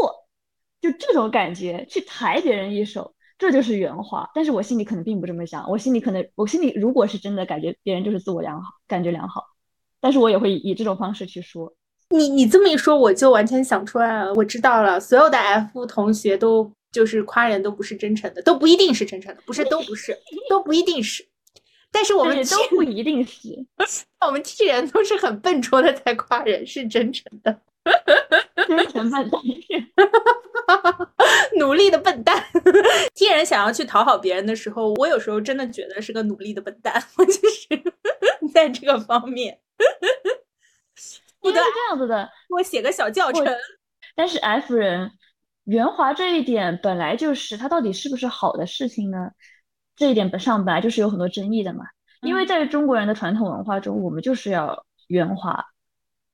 [0.81, 4.31] 就这种感觉去抬别人一手，这就是圆滑。
[4.35, 9.43] 但是我心里可能并不这么想，我心里可能我心里如果是真的感觉别人就是自我良好，感觉良好，
[10.01, 11.75] 但是我也会以这种方式去说。
[12.11, 16.71] 你你这么一说，我就完全想出来了，我知道了，所有的 F 同学都。
[16.95, 20.17] 就是夸人都不是真诚的，都不一定是真诚的，不是都不是，
[20.49, 21.27] 都不一定是。
[21.91, 23.67] 但是我们都不一定是，
[24.25, 27.59] 我们 T 人都是很笨拙的在夸人是真诚的，
[28.69, 29.41] 真诚笨蛋，
[31.59, 32.45] 努力的笨蛋。
[33.13, 37.83] T 人想要去讨好别人的时候，我有时候真的觉得是个努力的笨蛋，我就是
[38.53, 39.59] 在这个方面。
[41.45, 43.47] 不得这样子的，我写个小教程。
[44.17, 45.13] 但是 F 人。
[45.65, 49.31] 圆滑这一点本来就是它到底是不是好的事情呢？
[49.97, 51.87] 这一点本上本来就是有很多争议的嘛。
[52.21, 55.65] 因为在中国人的传统文化中，我们就是要圆滑，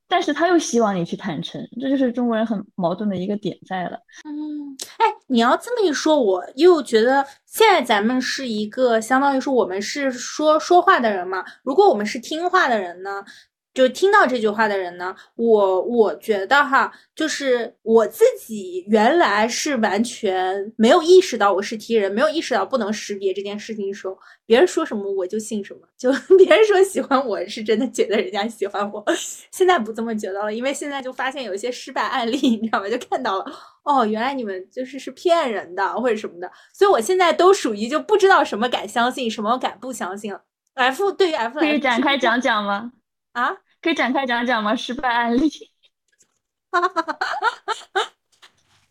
[0.08, 4.00] 但是他又希望你去坦诚，这就是中国人很矛盾的一个点在了。
[4.24, 11.44] 嗯，哎，你要这么一说，我又觉得现在咱们是一个相当于说我们是说说话的人嘛。
[11.62, 13.24] 如果我们是听话的人呢？
[13.72, 29.04] 就听到这句话的人呢，我我觉得哈，就是我自己原来是完全没有意识到我是 T 人，没有意识到不能识别这件事情的时候，别人说什么我就信什么，就 别人说喜欢我是真的觉得人家喜欢我，
[29.52, 32.88] 现在不这么觉得了，因为现在就发现有一些失败案例， 你知道吗？
[32.88, 33.44] 就看到了，
[33.84, 40.42] 哦，原来你们就是是骗人的或者什么的，所以我现在都属于就不知道什么敢相信，什么敢不相信了。
[40.74, 42.90] F 对于 F 可以展开讲讲吗？
[43.32, 44.74] 啊，可以展开讲讲吗？
[44.74, 45.48] 失败案例？
[46.72, 48.12] 哈哈哈哈哈！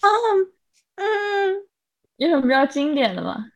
[0.02, 0.54] 嗯
[0.96, 1.68] 嗯，
[2.18, 3.52] 有什么比较经典的吗？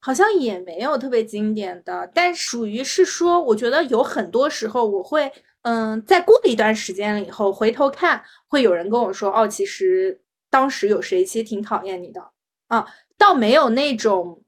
[0.00, 5.30] 好像也没有特别经典的，但属于是说，我觉得有很多时候我会，
[5.62, 12.30] 嗯，在过了一段时间了以后，回头看，会有人跟我说，哦，其实当时有谁其实挺讨厌你的
[12.68, 12.86] 啊，
[13.18, 14.42] 倒没有那种。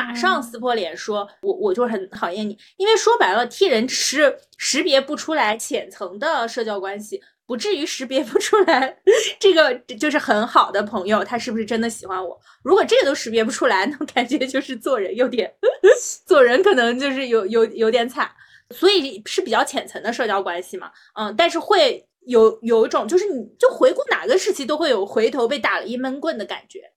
[0.00, 8.96] 马上撕破脸说：“我我就很讨厌你，因为说白了替人是识别不出来浅层的社交关系，不至于识别不出来
[9.38, 12.40] 这个就是很好的朋友，他是不是真的喜欢我？
[12.62, 15.52] 如果这个都识别不出来， 那感觉就是做人有点，
[16.26, 18.30] 做人可能就是有有有点惨，
[18.74, 20.90] 所以是比较浅层的社交关系嘛。
[21.14, 26.92] 嗯，但是会有有一种就是你就回顾哪个时期都会有回头被打了一闷棍的感觉，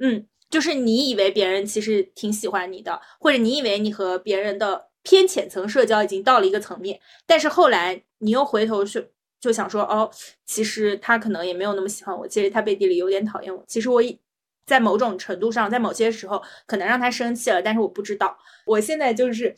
[0.00, 10.10] 嗯。”就是你以为别人其实挺喜欢你的，或者你以为你和别人的偏浅层社交已经到了一个层面，但是后来你又回头去就想说，哦，
[10.46, 13.62] 其实他可能也没有那么喜欢我，其实他背地里有点讨厌我。
[13.66, 14.18] 其实我已
[14.66, 18.36] 在某种程度上，在某些时候可能让他生气了，但是我不知道。
[18.66, 19.54] 我现在就是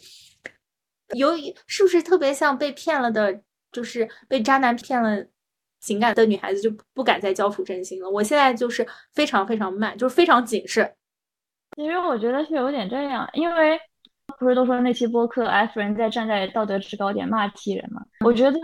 [1.14, 3.40] 有是不是特别像被骗了的，
[3.72, 5.26] 就是被渣男骗了。
[5.80, 8.08] 情感的女孩子就不敢再交付真心了。
[8.08, 10.88] 我现在就是非常非常慢，就是非常谨慎。
[11.76, 13.78] 其实我觉得是有点这样，因为
[14.38, 18.02] 不是都说那期播客 F 人在站在道德制高点骂 T 人嘛？
[18.24, 18.58] 我觉得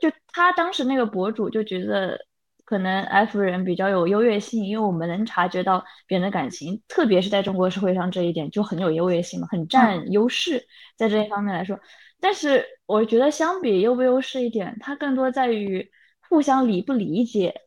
[0.00, 2.18] 就他当时那个博主就觉得
[2.64, 10.62] 可能 F 人比较有优越性，因为我们能察觉到别人的感情，特别是在中国社会上这一点就很有优越性嘛，很占优势
[10.96, 11.78] 在这一方面来说。
[12.20, 15.90] 但是我觉得相比优不优势一点，它更多在于。
[16.28, 17.62] 互相理不理解，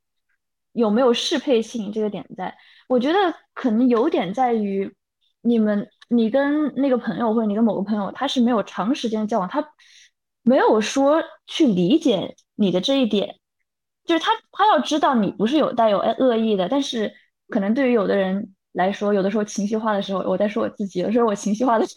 [0.74, 2.56] 有没有适配性这个点在，
[2.88, 3.18] 我觉得
[3.54, 4.96] 可能有点在于
[5.42, 9.74] 你们，你跟那个朋友或者你跟某个朋友，他是没有长时间交往，他
[10.44, 13.40] 没有说去理解你的这一点，
[14.06, 17.14] 就是他他要知道你不是有带有恶意的，但是
[17.50, 21.96] 可能对于有的人来说，有的时候情绪化的时候，我在说我自己，有时候我情绪化的时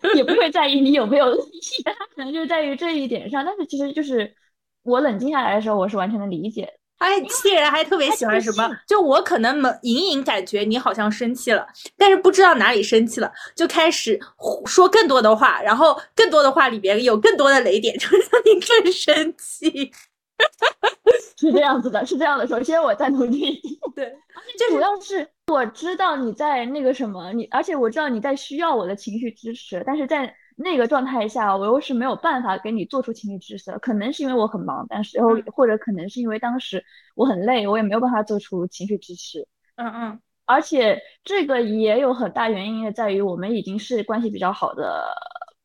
[0.00, 4.34] 候 也不会在意你有没有恶意，他可能就在于这一点上，但是其实就是。
[4.82, 6.72] 我冷静下来的时候，我是完全能理解。
[6.98, 8.70] 哎，气人还特别喜欢什么？
[8.86, 11.66] 就我可能隐隐感觉你好像生气了，
[11.96, 14.18] 但是不知道哪里生气了，就开始
[14.66, 19.92] 说更多的话，然后更多的话里边有更多的雷点，就让你更生气。
[21.38, 22.46] 是这样子的，是这样的。
[22.46, 23.60] 首先我赞同你，
[23.96, 24.12] 对，
[24.56, 33.78] 这主要是我知道你在那个什么，你而且我知道你在需要我的情绪支持，但是在那个状态下，我又是没有办法给你做出情绪支持的。
[33.78, 36.84] 可能是因为我很忙，但是然后或者可能是因为当时
[37.14, 39.46] 我很累，我也没有办法做出情绪支持。
[39.76, 40.20] 嗯嗯。
[40.44, 45.04] 而且这个也有很大原因在于我们已经是关系比较好的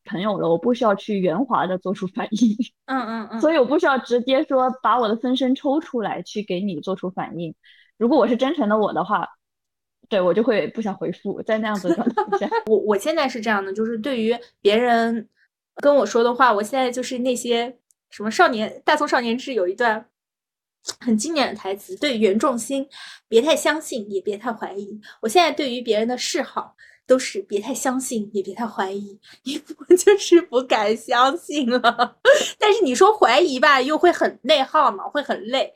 [0.04, 7.54] 朋友了，我不需要去圆滑的做出反应，嗯嗯嗯，所以我不需要直接说把我的分身抽出来去给你做出反应。
[7.98, 9.28] 如果我是真诚的我的话，
[10.08, 15.28] 对我就会不想回复，在那样子的状态下， 我我现在是这样的，就是对于别人
[15.76, 17.78] 跟我说的话，我现在就是那些
[18.10, 20.06] 什么少年大宋少年志有一段。
[21.00, 22.88] 很经典的台词，对袁仲兴，
[23.28, 24.98] 别太相信，也别太怀疑。
[25.20, 26.74] 我现在对于别人的示好，
[27.06, 32.16] 都是别太相信，也别太怀疑，因为我就是不敢相信了。
[32.58, 35.74] 但是你说怀疑吧，又会很内耗嘛，会很累。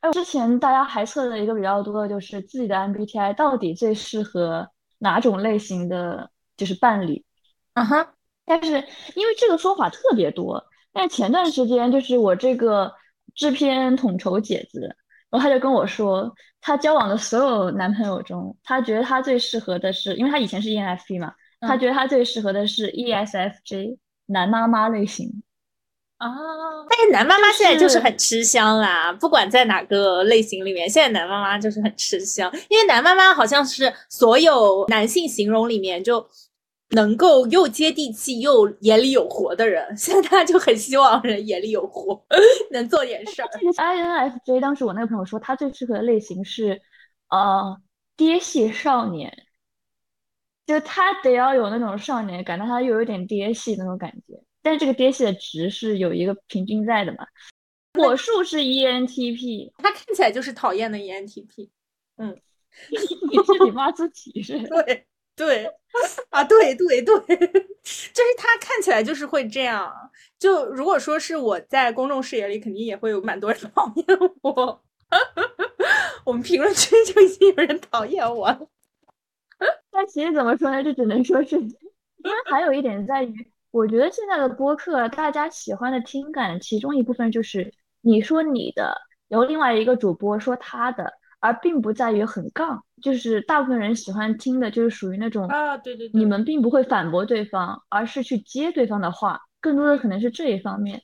[0.00, 7.24] 哎，之前大家还测的一个比较多的就是自己的 MBTI 到底最适合哪种类型的就是伴侣。
[7.74, 8.06] 嗯哼，
[8.44, 8.72] 但是
[9.14, 12.92] 因为这个说法特别多，但前段时间就是我这个。
[13.32, 14.80] 制片统筹姐子，
[15.30, 25.42] 然后他就跟我说，他交往的所有男朋友中，他觉得他最适合的是，因为他以前是 ENFP 嘛，他觉得他最适合的是 ESFJ 男妈妈类型。
[26.20, 26.28] 啊，
[26.88, 36.26] 但是男妈妈现在就是很吃香啦，不管在哪个类型里面，现在男妈妈就是很吃香，因为男妈妈好像是所有男性形容里面就。
[36.92, 42.20] 能够又接地气又眼里有活的人，现在他就很希望人眼里有活，
[42.72, 43.48] 能做点事儿。
[43.76, 46.82] INFJ 当时我那个朋友说，他最适合的类型是，
[47.28, 47.80] 呃，
[48.16, 49.32] 爹系少年，
[50.66, 54.42] 就他得要有那种少年感，但他又有点爹系那种感觉。
[54.62, 57.26] 但是这个爹系的值是有一个平均在的嘛？
[57.94, 61.68] 火树是 ENTP，他看起来就是讨厌的 ENTP。
[62.18, 62.38] 嗯，
[62.90, 64.58] 你是你妈自己是？
[64.68, 65.06] 对。
[65.36, 65.64] 对，
[66.28, 69.90] 啊，对对对， 就是他看起来就是会这样。
[70.38, 74.06] 就如果说是我在公众视野里，肯定也会有蛮多人讨厌
[74.42, 74.82] 我。
[76.26, 78.68] 我们评论区就已经有人讨厌我了。
[79.90, 80.84] 但其实怎么说呢？
[80.84, 81.70] 这只能说是，因
[82.24, 88.96] 为还有一点在于，我觉得现在的播客大家喜欢的听感，其中一部分就是你说你的，
[89.28, 91.12] 然后另外一个主播说他的。
[91.42, 101.00] 而并不在于很杠，就是大部分人喜欢听的，就是属于那种啊，对对，你们并不会反驳对方，而是去接对方的话，更多的可能是这一方面，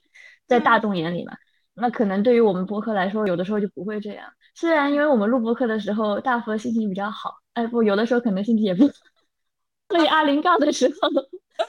[0.47, 1.33] 在大众眼里嘛。
[1.73, 4.31] 那可能对于我们播客来说，有的时候就不会这样。
[4.55, 8.87] 虽然因为我们录播客的时候，大佛心情比较好，哎不，有的时候可能心情也不，
[9.89, 11.09] 所以阿林杠的时候，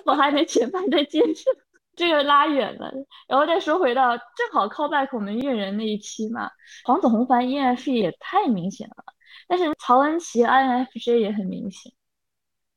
[0.06, 1.52] 我还没全盘的接受。
[1.96, 2.92] 这个拉远了，
[3.28, 6.48] 然后再说回到正好 call back 我们阅人那一期嘛，
[6.84, 9.04] 黄子弘凡 ENFP 也太明显了，
[9.48, 11.92] 但是曹恩琪 INFJ 也很明显，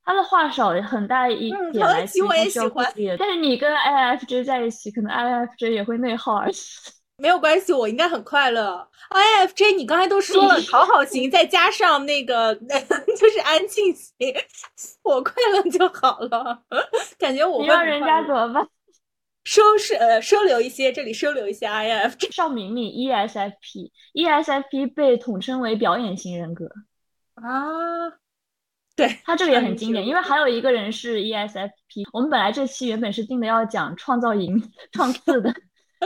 [0.04, 2.70] 他的话少很大一点来自于他需要
[3.18, 6.99] 但是你跟 INFJ 在一起，可能 INFJ 也会内耗而死。
[7.20, 8.88] 没有关系，我应该很快乐。
[9.10, 12.54] INFJ 你刚才都说了， 讨好型再加上那个
[13.18, 14.34] 就是安静型，
[15.02, 16.62] 我快乐就好了，
[17.18, 18.66] 感觉我你让人家怎么办？
[19.44, 22.30] 收拾呃收留一些，这里收留一些 I F J。
[22.30, 26.66] 邵明明 E S F P，E S F P 被统称为表演型人格
[27.34, 28.18] 啊。
[28.94, 32.04] 对他这个也很经典，因为还有一个人是 E S F P。
[32.12, 34.62] 我们本来这期原本是定的要讲创造营
[34.92, 35.54] 创次的，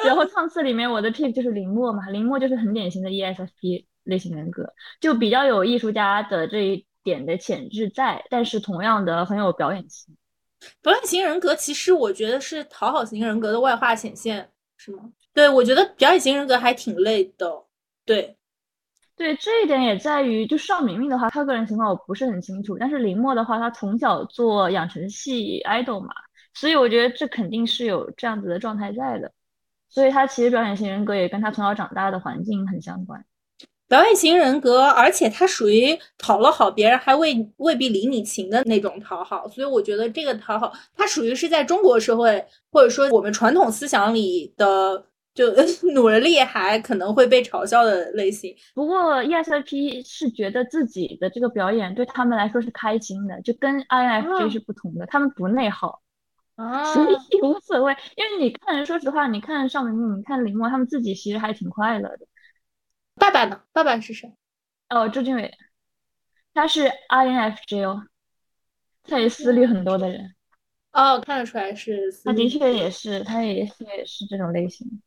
[0.02, 10.16] 然后唱次里面我的 P 就是林墨嘛，林墨就是很典型的 E S F P 类型人格，就比较有艺术家的这一点的潜质在，但是同样的很有表演性。
[10.82, 15.10] 表演型人格其实我觉得是讨好型人格的外化显现，是吗？
[15.32, 17.64] 对，我觉得表演型人格还挺累的。
[18.04, 18.36] 对，
[19.16, 26.14] 对，这一点也在于，就邵明明的话，他个人情况我不是很清楚，但是林墨的话，他从小做养成系 idol 嘛，
[26.54, 29.32] 所以我觉得这肯定是有这样子的状态在的，
[29.94, 33.24] 所以他其实表演型人格也跟他从小长大的环境很相关。
[33.86, 45.46] 表演型人格，而且他属于讨了好别人还未未必理你情的那种讨好，所以我觉得这个讨好，他属于是在中国社会或者说我们传统思想里的，就
[45.94, 48.52] 努了力还可能会被嘲笑的类型。
[48.74, 56.00] 不过 ESFP 是觉得自己的这个表演对他们来说是开心的，就跟 INFJ 是不同的，他们不内耗，
[56.56, 57.96] 所以无所谓。
[58.16, 62.26] 因为你看，说实话，你看邵明明，你看林墨，他们自己其实还挺快乐的。
[63.16, 63.62] 爸爸呢？
[63.72, 64.34] 爸爸是谁？
[64.88, 65.52] 哦，周俊伟，
[66.52, 68.02] 他是 INFJ 哦，
[69.02, 70.34] 他也思虑很多的人。
[70.92, 72.12] 哦，看得出来是。
[72.24, 75.02] 他的确也是，他也也是这种类型。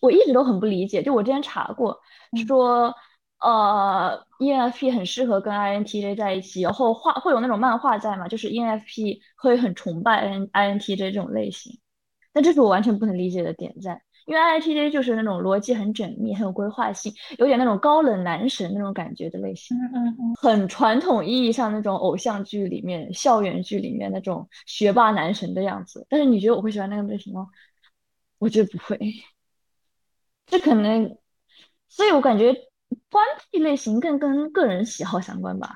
[0.00, 2.00] 我一直都很不理解，就我之前查过，
[2.46, 2.94] 说
[3.40, 11.78] 呃 ENFP 很适合跟 INTJ 在一起，然后画会有那种漫画在嘛，就是 ENFP 会很崇拜 INTJ 这种类型，
[12.32, 14.02] 但这是我完全不能理解的点在。
[14.26, 26.06] 因为 INTJ 就是那种逻辑很缜密、很有规划性，有点那种高冷男神那种感觉的类型，嗯嗯嗯，很传统意义上那种偶像剧里面、校园剧里面那种学霸男神的样子。
[26.10, 27.46] 但是你觉得我会喜欢那个类型吗？
[28.38, 28.98] 我觉得不会。
[30.44, 31.16] 这可能，
[31.88, 32.54] 所以我感觉
[33.10, 35.72] 官配类型更跟个人喜好相关吧，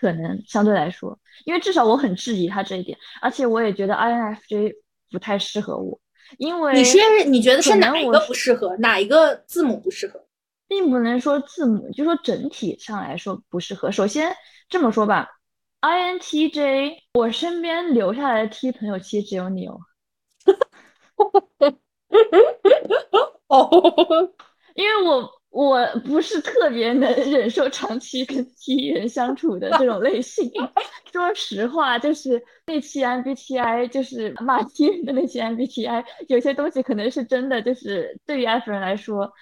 [0.00, 4.74] 可能相对来说，因为至少我很质疑他这一点，而且我也觉得 INFJ
[5.10, 5.98] 不太适合我。
[6.36, 8.76] 因为你是你觉得是哪一个不适合？
[8.76, 10.22] 哪一个字母不适合？
[10.68, 13.90] 并不能说字母，就说整体上来说不适合。
[13.90, 14.36] 首先
[14.68, 15.26] 这么说吧
[15.80, 19.80] ，INTJ，我身边留下来的 T 朋友其实只有你哦。
[23.48, 23.70] 哦，
[24.74, 25.37] 因为我。
[25.50, 30.50] 我不是特别能忍受长期跟 T 人相处的这种类型。
[31.12, 39.32] 说实话，就是那期 MBTI，就是骂 T 人的那期 MBTI，有些东西可能是真的，就是对于 F 人来说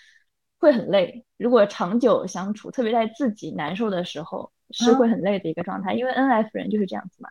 [0.59, 1.27] 会很累。
[1.37, 4.53] 如果长久相处，特别在自己难受的时候。
[4.71, 7.29] 是会很累的一个状态，因为 N F 人就是这样子嘛。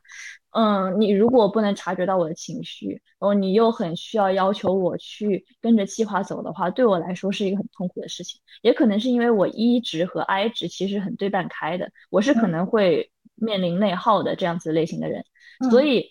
[0.51, 8.39] 嗯，你如果不能察觉到我的情绪，然后你又很需要要求我去跟着计划走的话，对我来说是一个很痛苦的事情。
[8.61, 15.25] 也可能是因为我 E 值和 I 值其实很对半开的，我是可能会面临内耗的这样子类型的人，
[15.69, 16.09] 所以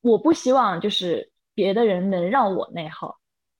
[0.00, 3.18] 我不希望就是别的人能让我内耗。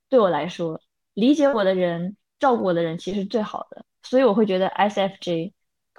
[0.09, 0.81] 对我来说，
[1.13, 5.53] 理解我的人、照顾我的人其实最好的，所以我会觉得 S F J。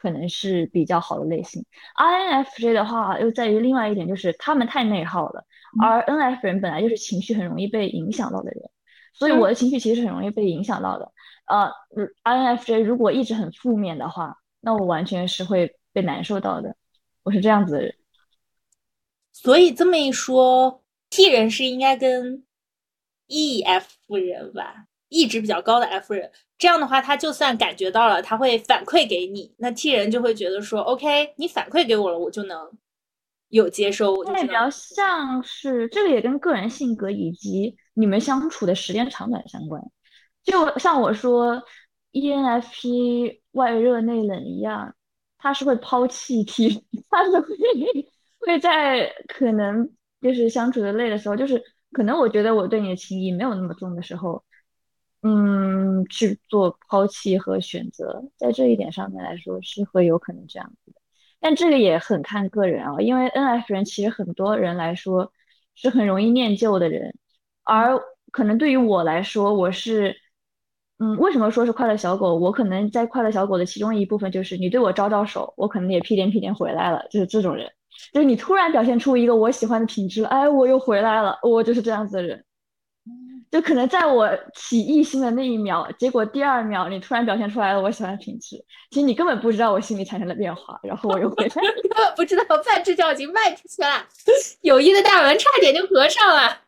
[0.05, 1.64] 可能是比较好的类型
[1.96, 5.46] ，INFJ 的话又在于另外一点，就是他们太内耗了，
[5.80, 8.70] 而 NF 人本来就是情绪很容易被影响到的人，
[9.14, 11.11] 所以我的情绪其实很容易被影响到的。
[11.46, 11.72] 呃
[12.22, 16.76] ，INFJ 如果一直很负面的话，那我完全是会被难受到的。
[17.22, 17.94] 我是这样子的人，
[19.32, 22.44] 所以这么一说，T 人是应该跟
[23.28, 23.86] EF
[24.20, 24.84] 人吧？
[25.09, 29.52] 意志比较高的 F 人，这样的话，他就算感觉到了，他会反馈给你。
[29.59, 32.70] 那 T 人就会觉得说，OK，你反馈给我了，我就能
[33.48, 34.22] 有接收。
[34.24, 39.82] 那比较像是这个，也跟个人性格以及你们相处的时间长短相关。
[40.44, 41.61] 就像我说
[42.12, 44.94] ，ENFP 外热内冷一样，
[45.38, 47.48] 他是会抛弃 T， 他是会
[48.38, 49.90] 会在可能
[50.22, 51.61] 就是相处的累的时候，就是
[51.92, 54.44] 可能我觉得我对你的情谊没有那么重的时候。
[55.27, 61.01] 嗯，去做抛弃和选择，在这一点上面来说是会有可能这样子的，
[61.41, 65.33] 但这个也很看个人啊，因为 N F 人其实很多人来说
[65.75, 67.14] 是很容易念旧的人，
[67.62, 67.99] 而
[68.33, 70.14] 可能对于我来说，我是，
[70.99, 72.35] 嗯，为什么说是快乐小狗？
[72.35, 77.72] 我可能在快乐小狗的其中一部分就是你对我招招手，我可能也屁颠屁颠回来了，就是这种人，
[78.12, 82.45] 就是你突然表现出一个我喜欢的品质了，哎，我又回来了，我就是这样子的人。
[83.55, 88.57] 就可能在我起异心的那一秒，结果第二秒你突然表现出来了我喜欢的品质，
[88.90, 94.05] 其实你根本不知道我心里产生了变化，然后我又回来， 根本不知道半只脚已经迈出去了，
[94.62, 96.62] 友谊的大门差点就合上了。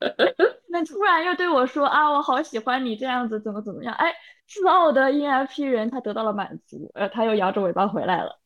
[0.72, 3.92] 那突然又对我说啊，我好喜欢你这样子，怎么怎么样？
[3.96, 4.10] 哎，
[4.48, 8.38] 自傲的 ENFP 人他得到了满足，呃，他又摇着尾巴回来了。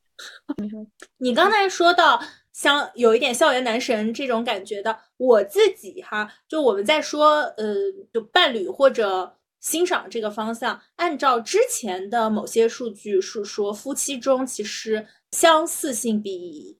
[0.56, 0.84] 你说，
[1.18, 2.20] 你刚才说到。
[2.54, 7.74] 像有一点校园男神这种感觉的，我自己哈，就我们在说，呃，
[8.12, 16.78] 就伴侣或者欣赏这个方向，按照之前的某些数据是说，夫妻中其实相似性比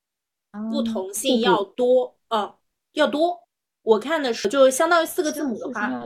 [0.70, 2.54] 不同性要多，嗯，
[2.92, 3.40] 要多。
[3.82, 6.04] 我看的是，就相当于四个字母的话，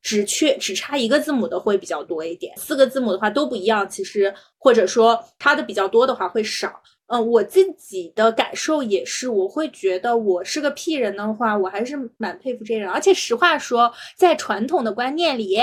[0.00, 6.82] 只缺只差一个字母的会比较多一点，四个字母的话都不一样，其实或者说差的比较多的话会少。
[7.08, 12.88] 嗯，我自己的感受也是，我会觉得我是个 P 人的话，我还是蛮佩服这人。
[12.88, 15.58] 而且实话说，在传统的观念里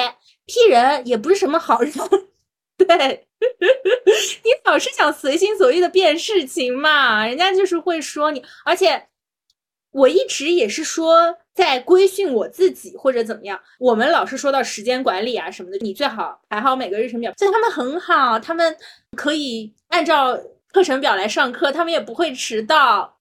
[0.46, 1.92] ，P 人也不是什么好人。
[2.78, 2.88] 对，
[4.44, 8.44] 你老是想随心所欲的变事情嘛，人家就是会说你。
[8.64, 9.08] 而且
[9.92, 13.60] 我一直也是说在规训我自己或者怎么样。
[13.80, 17.34] 我们老是说到时间管理啊什么的，你最好排好每个日程表。
[17.38, 18.78] 所以他们很好，他们
[19.18, 20.40] 可以按照。
[20.72, 23.17] 课程表来上课，他们也不会迟到。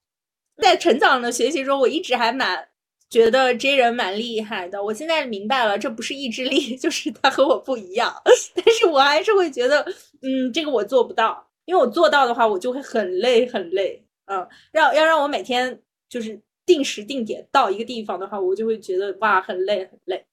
[0.60, 2.68] 在成长的学习中，我一直还蛮
[3.08, 4.82] 觉得 J 人蛮厉害的。
[4.82, 8.12] 我现在明白了，这不是意志力， 就是他和我不一样。
[8.54, 9.86] 但是我还是会觉得，
[10.20, 14.04] 嗯，这个我做不到，因为我做到的话，我就会很累很累。
[14.26, 20.26] 嗯，让要让我每天就是定时定点到一个地方的话，我就会觉得哇，很累很累。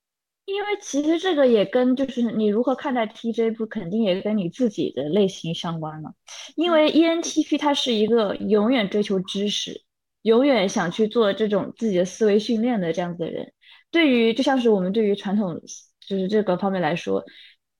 [0.45, 6.11] 因为其实这个也跟就是你如何看待 TJ，不肯定也跟你自己的类型相关嘛。
[6.55, 9.81] 因为 ENTP 他是一个永远追求知识，
[10.21, 13.51] 永远想去做这种自己的思维训练的这样子的人。
[13.89, 15.59] 对于就像是我们对于传统
[16.07, 17.23] 就是这个方面来说，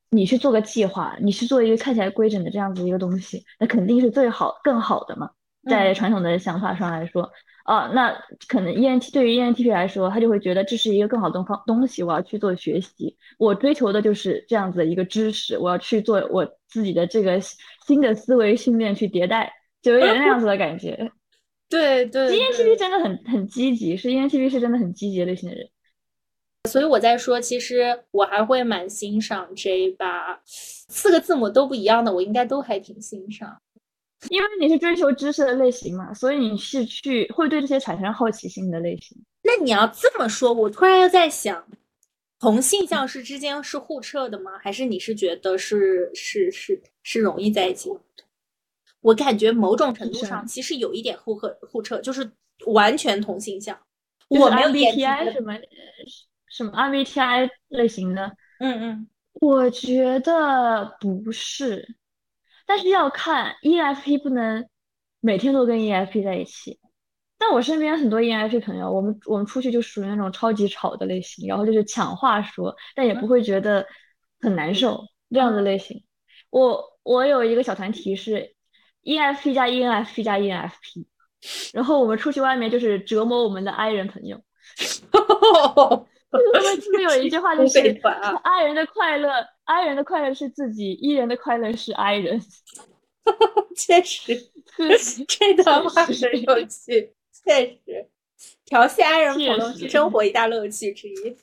[0.09, 5.30] 你去做个计划，你去做一个看起来规整的这样子一个东西，那肯定是最好更好的嘛。
[5.70, 7.32] 在传统的想法上来说。
[7.66, 8.13] 啊，那
[8.47, 13.18] 可能 E N T 对于 E N T P 来说，他就会觉得这是一个更好的方东西，我要去做学习。
[13.39, 17.39] 我追求的就是这样子的一个知识，我要去做我自己的这个
[17.88, 19.51] 新的思维训练，去迭代，
[19.82, 21.11] 就有点那样子的感觉。
[21.68, 25.68] 对对，E N T P 真的很很积极，是 E N T P 是真的很积极类型的人。
[26.70, 33.59] 所以我在说，其实我还会蛮欣赏 J 吧，四个字母都不一样的，我应该都还挺欣赏。
[34.30, 39.17] 因为你是追求知识的类型嘛，所以你是去会对这些产生好奇心的类型。
[39.43, 41.65] 那你要这么说，我突然又在想，
[42.39, 44.57] 同性向是之间是互斥的吗？
[44.61, 47.89] 还是你是觉得是是是是容易在一起？
[49.01, 52.28] 我感觉某种程度上其实有一点互克互斥，就是
[52.65, 53.78] 完全同性向。
[54.30, 55.53] 我没有 MBTI 什么
[56.49, 61.95] 什么 MBTI 类型的，嗯嗯，我觉得不是。
[62.66, 64.68] 但是要看 ENFP 不能
[65.20, 66.80] 每天都跟 ENFP 在一起，
[67.38, 73.86] 但我身边很多 ENFP 朋友，我们我们出去就属于那种超级吵的类型，然后就是抢话说，但也不会觉得
[74.41, 76.03] 很难受这样的类型。
[76.49, 78.55] 我我有一个小团体是
[79.03, 81.05] ENFP 加 ENFP 加 ENFP，
[81.74, 84.41] 然后我们出去外面就是折磨我们的 I 人朋友。
[86.53, 87.79] 他们不是有一句话就是
[88.43, 89.29] “I 人的快乐
[89.65, 92.41] ，I 人的快乐是自己，E 人的快乐是 I 人”。
[93.75, 94.51] 确实，
[95.27, 97.13] 这段话很有趣。
[97.43, 98.09] 确实，
[98.65, 101.36] 调戏爱人朋友是生活一大乐趣之一。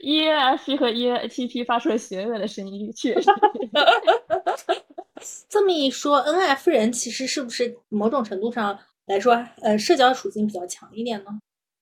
[0.00, 3.28] ENFP 和 ENTP 发出了邪恶的声音，确实。
[5.48, 11.30] 这么一说，NF 人其实是不是某种程度上来说，呃，社交属性比较强一点呢？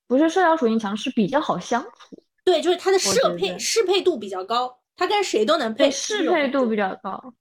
[0.07, 2.17] 不是社交属性强，是比较好相处。
[2.47, 5.91] 对，就是它的适配适配度比较高，他跟谁都能配。
[5.91, 7.33] 适配度比较高，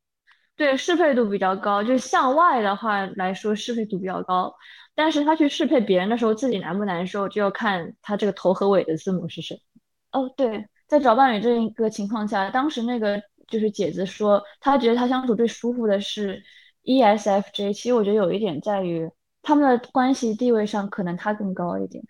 [0.56, 1.80] 对，适配度比较高。
[1.80, 4.52] 就向外的话来说，适配度比较高，
[4.96, 9.62] 但是他去适配别人的时候，自己难不难受，就要看他这个头和尾的字母是谁。
[10.10, 16.42] 哦，对，在找伴侣这一个情况下，当时那个就是姐子说，她觉得她相处最舒服的是
[16.82, 17.72] ESFJ。
[17.72, 19.08] 其实我觉得有一点在于，
[19.40, 22.02] 他们的关系地位上可能他更高一点。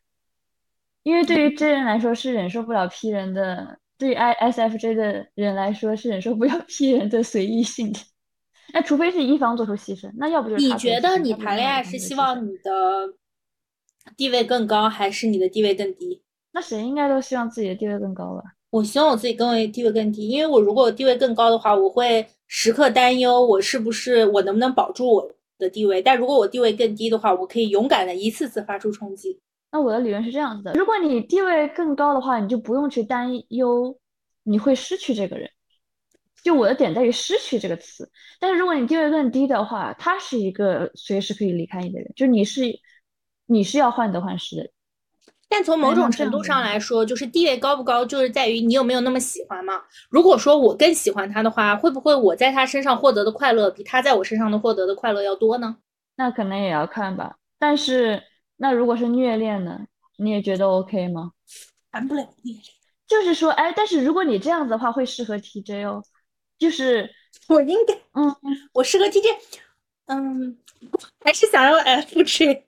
[1.06, 8.00] 因为对于 J 人来说是忍受不了 P 人的，对于 I S F J 的人来说是忍受不了 P 人的随意性的。
[8.74, 13.14] 那除非是一方做出牺牲，那要不就是你觉得你谈恋爱是希望你的
[14.16, 16.20] 地位更高，还是你的地位更低？
[16.50, 18.42] 那谁应该都希望自己的地位更高吧？
[18.70, 26.02] 我希望我自己更为地位更低，因为我如果地位更高的话，我会时刻担忧我是不是我能不能保住我的地位。
[26.02, 29.38] 但如果我地位更低的话，我可以勇敢的一次次发出冲击。
[29.76, 33.94] 那我的理论是这样子的：如果你地位更高的话，你就不用去担忧
[34.42, 35.50] 你会失去这个人。
[36.42, 38.10] 就我的点在于“失去”这个词。
[38.40, 42.62] 但是如果你地位更低的话，他是一个随时可以离开你的人，就你是
[43.44, 44.70] 你是要患得患失的。
[45.46, 49.74] 但从某种程度上来说，就是地位高不高，就是在于你有没有那么喜欢嘛。
[50.08, 55.76] 如果说我更喜欢他的话，会不会我在他身上获得的快乐比他在我身上的获得的快乐要多呢？
[56.16, 57.36] 那可能也要看吧。
[57.58, 58.22] 但是。
[58.56, 59.86] 那如果是虐恋呢？
[60.18, 61.32] 你也觉得 OK 吗？
[61.92, 62.62] 谈不了虐恋，
[63.06, 66.02] 就是说，哎，但是如果你这样子的话，会适合 TJ 哦。
[66.58, 67.10] 就是
[67.48, 68.34] 我应该，嗯，
[68.72, 69.26] 我适合 TJ，
[70.06, 70.56] 嗯，
[71.20, 72.62] 还是想要 FJ。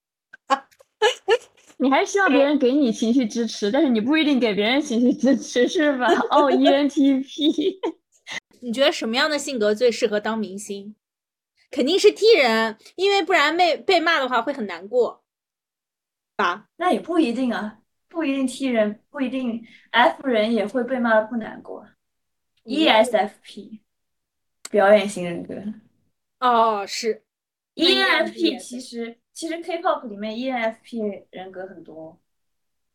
[1.80, 6.09] 你还是希望别人给你情绪支持，但是你不一定给别人情绪支持，是吧？
[6.30, 7.78] 哦，ENTP。
[8.61, 10.97] 你觉得什么样的性格最适合当明星？
[11.70, 15.22] 肯定是 T 人，因为不然被被骂的话会很难过。
[16.39, 21.84] 啊，那也不一定啊，不一定 T 人不一定 F 人也会被骂的不难过。
[22.64, 23.80] ESFP
[24.70, 25.55] 表演型人格
[26.39, 27.24] 哦，是
[27.74, 32.20] ENFP 其实其实 K-pop 里面 ENFP 人格很多。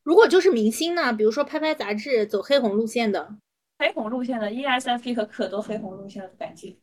[0.03, 3.35] 如果就是明星呢，比如说拍拍杂志走黑红路线的，
[3.77, 6.77] 黑红路线的 ESFP 和可多黑红路线的感觉。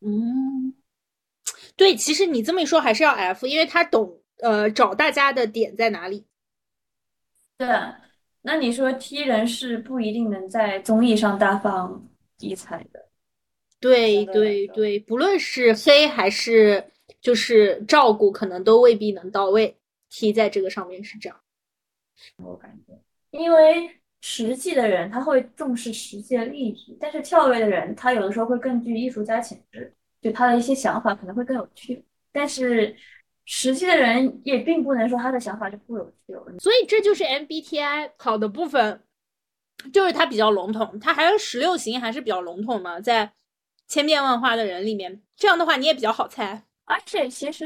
[0.00, 0.74] 嗯，
[1.74, 4.18] 对，其实你这么一说还是要 F，因为他懂。
[4.40, 6.26] 呃，找大家的点在哪里？
[7.58, 7.68] 对，
[8.42, 12.08] 那你说 T 人是不一定能在综艺上大放
[12.38, 13.08] 异彩的。
[13.78, 19.76] 对对对，不论是黑还是就是照顾，可能都未必能到位。
[20.08, 21.40] T 在这个上面是这样，
[22.36, 22.92] 我感觉，
[23.30, 32.04] 因为实际的人他会重视实际的利益，但是跳跃的人他有的时候会更具艺术家潜质，就他的一些想法可能会更有趣。
[32.30, 32.94] 但是
[33.44, 36.44] 实际的人也并不能说他的想法就不有趣了。
[36.58, 39.02] 所以这就是 MBTI 好的部分，
[39.92, 43.32] 就是它比较笼统，它还是十六型还是比较笼统嘛，在
[43.88, 46.62] 千变万化的人里面，这样的话你也比较好猜。
[46.84, 47.64] 而且其实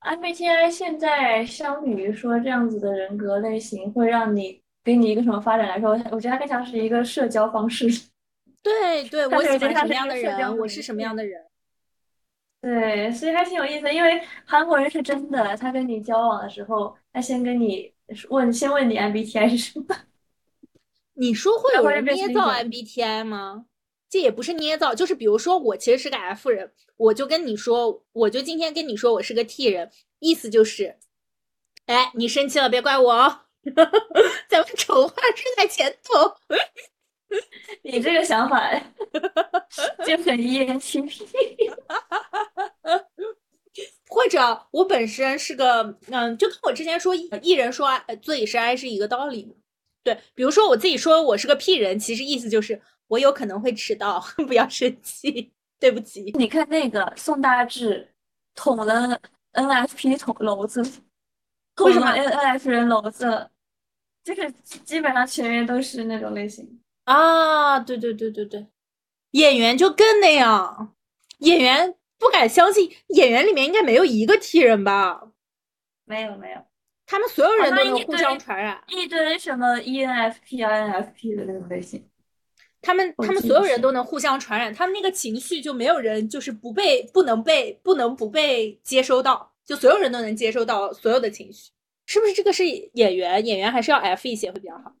[0.00, 7.86] MBTI 现在相比于说这样子的人格类型，会让你给你一个什么发展来说，我觉得它更像是一个社交方式。
[8.62, 11.42] 对对，我喜欢什么样的人，我是什么样的人。
[12.60, 13.92] 对，所以还挺有意思。
[13.92, 17.92] 因为韩国人是真的，他跟你交往的时候，他先跟你
[18.28, 19.86] 问，先问你 MBTI 是什么。
[21.14, 23.66] 你说会有人捏造 MBTI 吗？
[24.08, 30.98] 这也不是捏造，就是比如说我其实是个 F 人，我就跟你说，我就今天跟你说我是个 T 人，意思就是，
[31.86, 33.40] 哎，你生气了别怪我哦，
[34.48, 36.34] 咱们丑话说在前头。
[37.82, 38.68] 你这个想法
[40.04, 41.49] 就很 ENTP，
[44.22, 47.88] 或者我本身是个嗯，就跟我之前说艺人说
[48.22, 49.56] 自己是 I 是一个道理。
[50.04, 56.32] 对，比如说我自己说我是个屁人，其实意思就是我有可能会迟到， 不要生气，对不起。
[56.36, 58.12] 你看那个宋大志
[58.54, 59.18] 捅了
[59.54, 60.82] NFP 捅娄子，
[61.78, 63.48] 为什么 NF 人娄子？
[64.22, 64.50] 就是
[64.84, 66.78] 基本上全员都是那种类型。
[67.04, 68.66] 啊，对对对对对，
[69.30, 70.94] 演员就更那样，
[71.38, 75.32] 演员不敢相信，演员里面应该没有一个 T 人吧？
[76.04, 76.60] 没有没有，
[77.06, 82.06] 他们所有人都能互相传染，一堆什么 ENFP、INFP 的那种类型，
[82.82, 91.70] 他们他们所有人都能互相传染，他们那个情绪就没有人就是不被不能被不能不被接收到，就所有人都能接收到所有的情绪，
[92.04, 93.44] 是不是这个是演员？
[93.46, 94.94] 演员还是要 F 一些会比较好？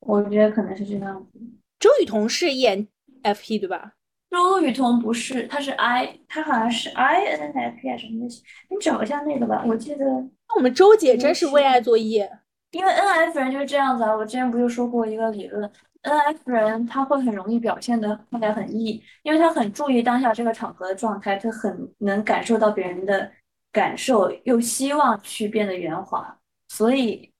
[0.00, 1.38] 我觉得可能是这样子。
[1.78, 3.94] 周雨彤是 ENFP 对吧？
[4.30, 8.42] 周雨彤不是，她是 I，她好像是 INFP 什么东西？
[8.68, 9.64] 你找一下那个吧。
[9.66, 12.30] 我记得，那我们周姐真是为爱作业。
[12.72, 14.14] 因为 NF 人就是这样子啊。
[14.14, 15.70] 我之前不就说过一个理论
[16.02, 23.30] ，NF 人他会很容易表现的看起来很 E，因为他很注意当下这个场合的状态，他很能感受到别人的
[23.72, 27.32] 感受，又希望去变得圆滑，所以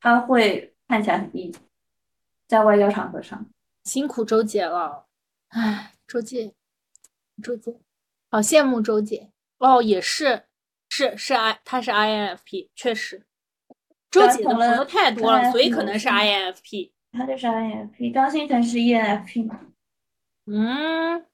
[0.00, 1.54] 他会看起来很 E。
[2.48, 3.46] 在外交场合上，
[3.84, 5.04] 辛苦周姐了，
[5.50, 6.52] 唉，周姐，
[7.40, 7.72] 周姐，
[8.30, 10.42] 好羡慕周姐哦，也是，
[10.88, 13.24] 是是 I，他是 INFP，确实，
[14.10, 19.60] 周姐的朋友太多了，所以可能是 INFP，他就是 INFP，张新成是 ENFP 嘛？
[20.46, 21.24] 嗯，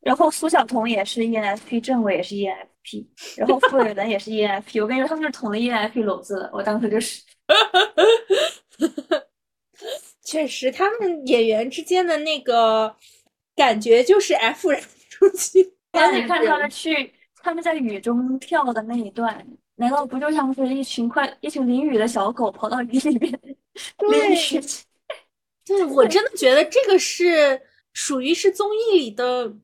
[0.00, 3.06] 然后苏晓彤也是 ENFP，郑伟也是 ENFP，
[3.38, 7.22] 然后傅伟文也是 ENFP，我跟你说，他们是捅了 ENFP 篓子的，我当时就是。
[10.24, 12.96] 确实，他们演员之间的那个
[13.56, 15.74] 感觉就是 F 人出去。
[15.92, 19.46] 那你看他们去，他们在雨中跳的那一段，
[19.76, 23.32] 难道不就像是一群快一群淋雨的小狗跑到雨里面
[24.10, 24.60] 淋雨？
[25.64, 27.60] 对，我真的觉得这个是
[27.92, 29.54] 属于是综艺里的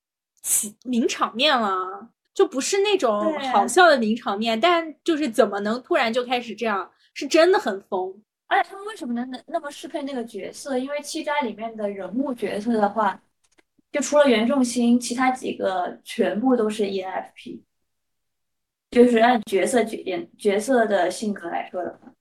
[0.85, 4.59] 名场面了，就不是那种好笑的名场面。
[4.61, 8.15] 但就是怎么能突然就开始这样，是真的很疯。
[8.47, 10.79] 而且他们为什么能能那么适配那个角色？
[10.79, 13.21] 因为七斋里面的人物角色的话，
[13.91, 17.63] 就除了袁仲兴，其他几个全部都是 ENFP，
[18.91, 22.13] 就是按角色决定角色的性格来说的话。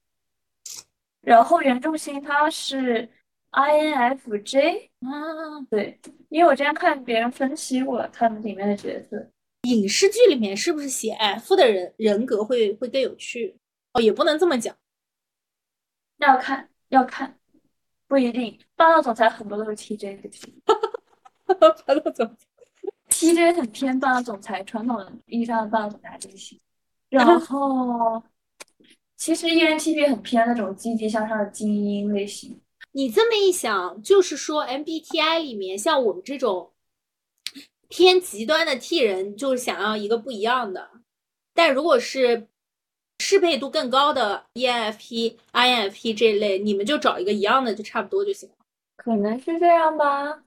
[1.22, 3.10] 然后袁仲兴他是
[3.52, 6.00] INFJ 啊，对，
[6.30, 9.30] 因为我之前看别人分析过他们里面的角色，
[9.64, 13.58] 影视剧里面是不是写 F 的人人格会会更有趣？
[13.92, 14.74] 哦，也不能这么讲。
[16.20, 17.38] 要看要看，
[18.08, 18.58] 不一定。
[18.76, 20.62] 霸道总裁很多都是 TJ 的 T，
[21.86, 22.36] 霸道总裁
[23.10, 26.60] TJ 很偏霸道总裁，传统意义上的霸道总裁类型。
[27.10, 28.22] 然后，
[29.16, 32.60] 其实 ENTP 很偏那种积极向上的精英类型。
[32.92, 36.72] 你这么一想，就是说 MBTI 里面像我们这种
[37.88, 40.90] 偏极端的 T 人，就是想要一个不一样的。
[41.54, 42.48] 但如果是
[43.20, 48.56] 适配度更高的 ENFP、INFP 这一类，你们就找一个一样的就差不多就行了。
[48.96, 50.44] 可能是这样吧。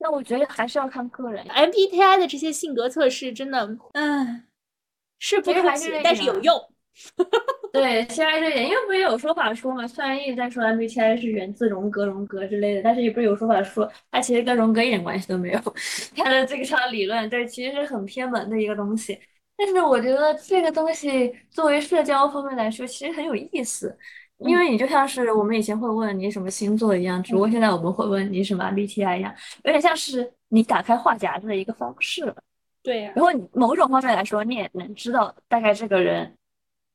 [0.00, 1.46] 那我觉得还是要看个人。
[1.46, 4.44] MBTI 的这些性格测试真的，嗯，
[5.18, 6.58] 是不科学，但是有用。
[7.72, 15.60] 对，先来这点，因为不是有说法说嘛，虽然一直在说 MBTI 是源自荣格、荣格之类的，但是也不是有说法说它其实跟荣格一点关系都没有。
[16.16, 19.18] 它的这个上理论，对，其实是很偏门的一个东西。
[19.56, 23.96] 但是我觉得这个东西作为社交方面来说，其实很有意思，
[24.40, 29.34] 因为你就像是我们以前会问你什么星座一样，只不过现在我们会问你什么 MBTI 一样，
[29.64, 32.34] 有点像是你打开话匣子的一个方式了。
[32.82, 36.34] 对呀、然后你某种方面来说，你也能知道大概这个人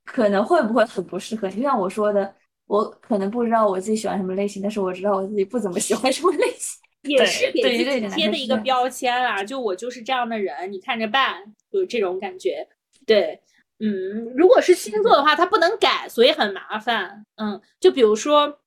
[0.03, 1.57] 可能会不会很不适合你。
[1.57, 2.33] 就像我说的，
[2.65, 6.81] 我可能不知道我自己喜欢什么类型，但是我知道我自己不怎么喜欢什么类型。
[7.05, 11.35] 也是给自己贴的一个标签啦，就我就是这样的人，你看着办，
[11.69, 12.67] 有这种感觉。
[13.05, 13.39] 对，
[13.80, 17.26] 嗯，如果是星座的话，它不能改，所以很麻烦。
[17.36, 18.59] 嗯，就比如说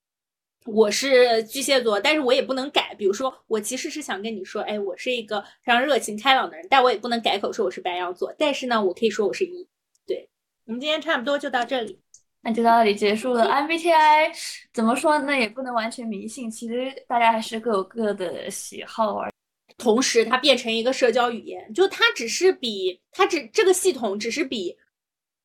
[0.67, 2.95] 我是巨蟹座，但是我也不能改。
[2.99, 8.35] 比如说，我其实是想跟你说，哎，我是一个非常热情开朗的人，但我也不能改口说我是白羊座。
[8.39, 9.67] 但是呢，我可以说我是一。
[10.07, 10.29] 对，
[10.67, 11.99] 我们今天差不多就到这里。
[12.41, 13.47] 那就到这里结束了。
[13.47, 14.31] MBTI
[14.73, 15.37] 怎么说呢？
[15.37, 19.31] 也不能完全迷信，其实大家还是各有各的喜好而。
[19.77, 24.77] 同时它变成一个社交语言，就它只是比它只这个系统只是比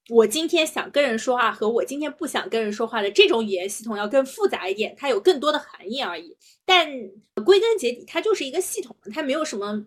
[0.09, 6.35] 我今天想跟人说话和我今天不想跟人说话的这种语言系统要更复杂一点，它有更多的含义而已。
[6.65, 6.87] 但
[7.45, 9.85] 归根结底，它就是一个系统，它没有什么，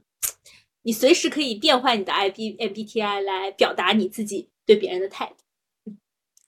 [0.83, 5.27] 你随时可以变换你的 I B MBTI 来表达你自己对别人的态
[5.85, 5.95] 度，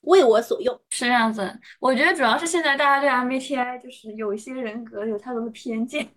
[0.01, 0.79] 为我所用。
[0.89, 6.09] 是这样子，我觉得主要是现在大家对 MBTI 就是有一些人格有太多的偏见，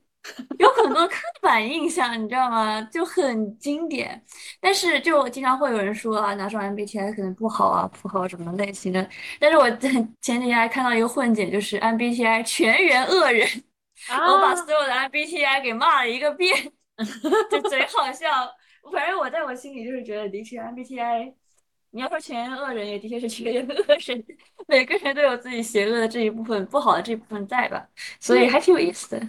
[0.59, 2.81] 有很多刻板印象，你知道吗？
[2.93, 4.23] 就很经典。
[4.61, 9.09] 但是就经常会有人说啊，哪种 MBTI 可能不好啊，不好什么类型的。
[9.41, 13.47] 但是我前几天还看到一个混剪，就是 MBTI 全员恶人，
[14.09, 16.73] 我把啊所有的 MBTI 给骂了一个遍，
[17.51, 18.29] 就贼好笑。
[18.93, 21.33] 反正我在我心里就是觉得，的确 MBTI，
[21.91, 23.75] 你要说全员恶人，也的确是全员恶
[24.07, 24.25] 人，
[24.67, 27.85] 每个人都有自己邪恶的这一部分，不好的这一部分在吧？
[28.21, 29.29] 所以还挺有意思的。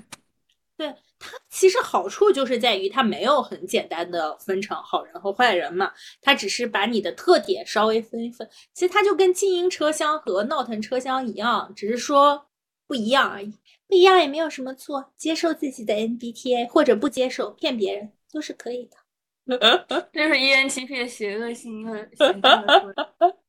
[0.76, 8.50] 对它其实好处就是在于它没有很简单的分成好人和坏人嘛，它只是把你的特点稍微分一分。
[8.74, 12.48] 其实它就跟静音车厢和闹腾车厢一样，只是说
[12.88, 13.54] 不一样而已。
[13.88, 18.98] 不一样也没有什么错，接受自己的 MBTI 或者不接受，骗别人都是可以的。
[20.12, 22.94] 这是 ENTP 的邪恶性和显象的说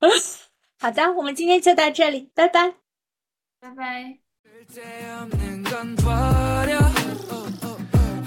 [0.78, 2.74] 好的，我们今天就到这里，拜拜。
[3.60, 4.18] 拜拜。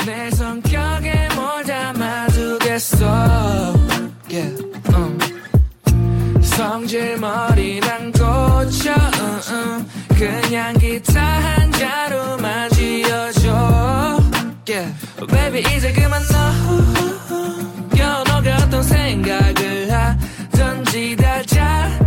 [0.07, 3.05] 내 성격에 뭘 담아두겠어
[4.31, 4.57] yeah,
[4.93, 5.19] 음.
[6.41, 9.85] 성질 머리만 고쳐 음, 음.
[10.17, 14.21] 그냥 기타 한 자루만 쥐어줘
[14.65, 14.95] yeah.
[15.29, 21.43] Baby 이제 그만 넣어 너가 어떤 생각을 하던지 다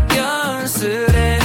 [0.08, 1.39] 자연스레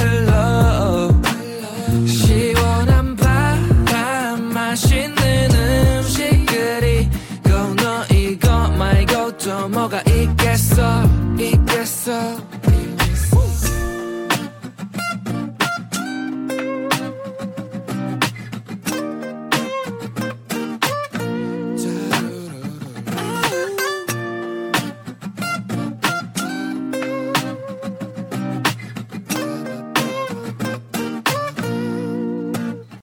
[11.38, 12.45] be besser.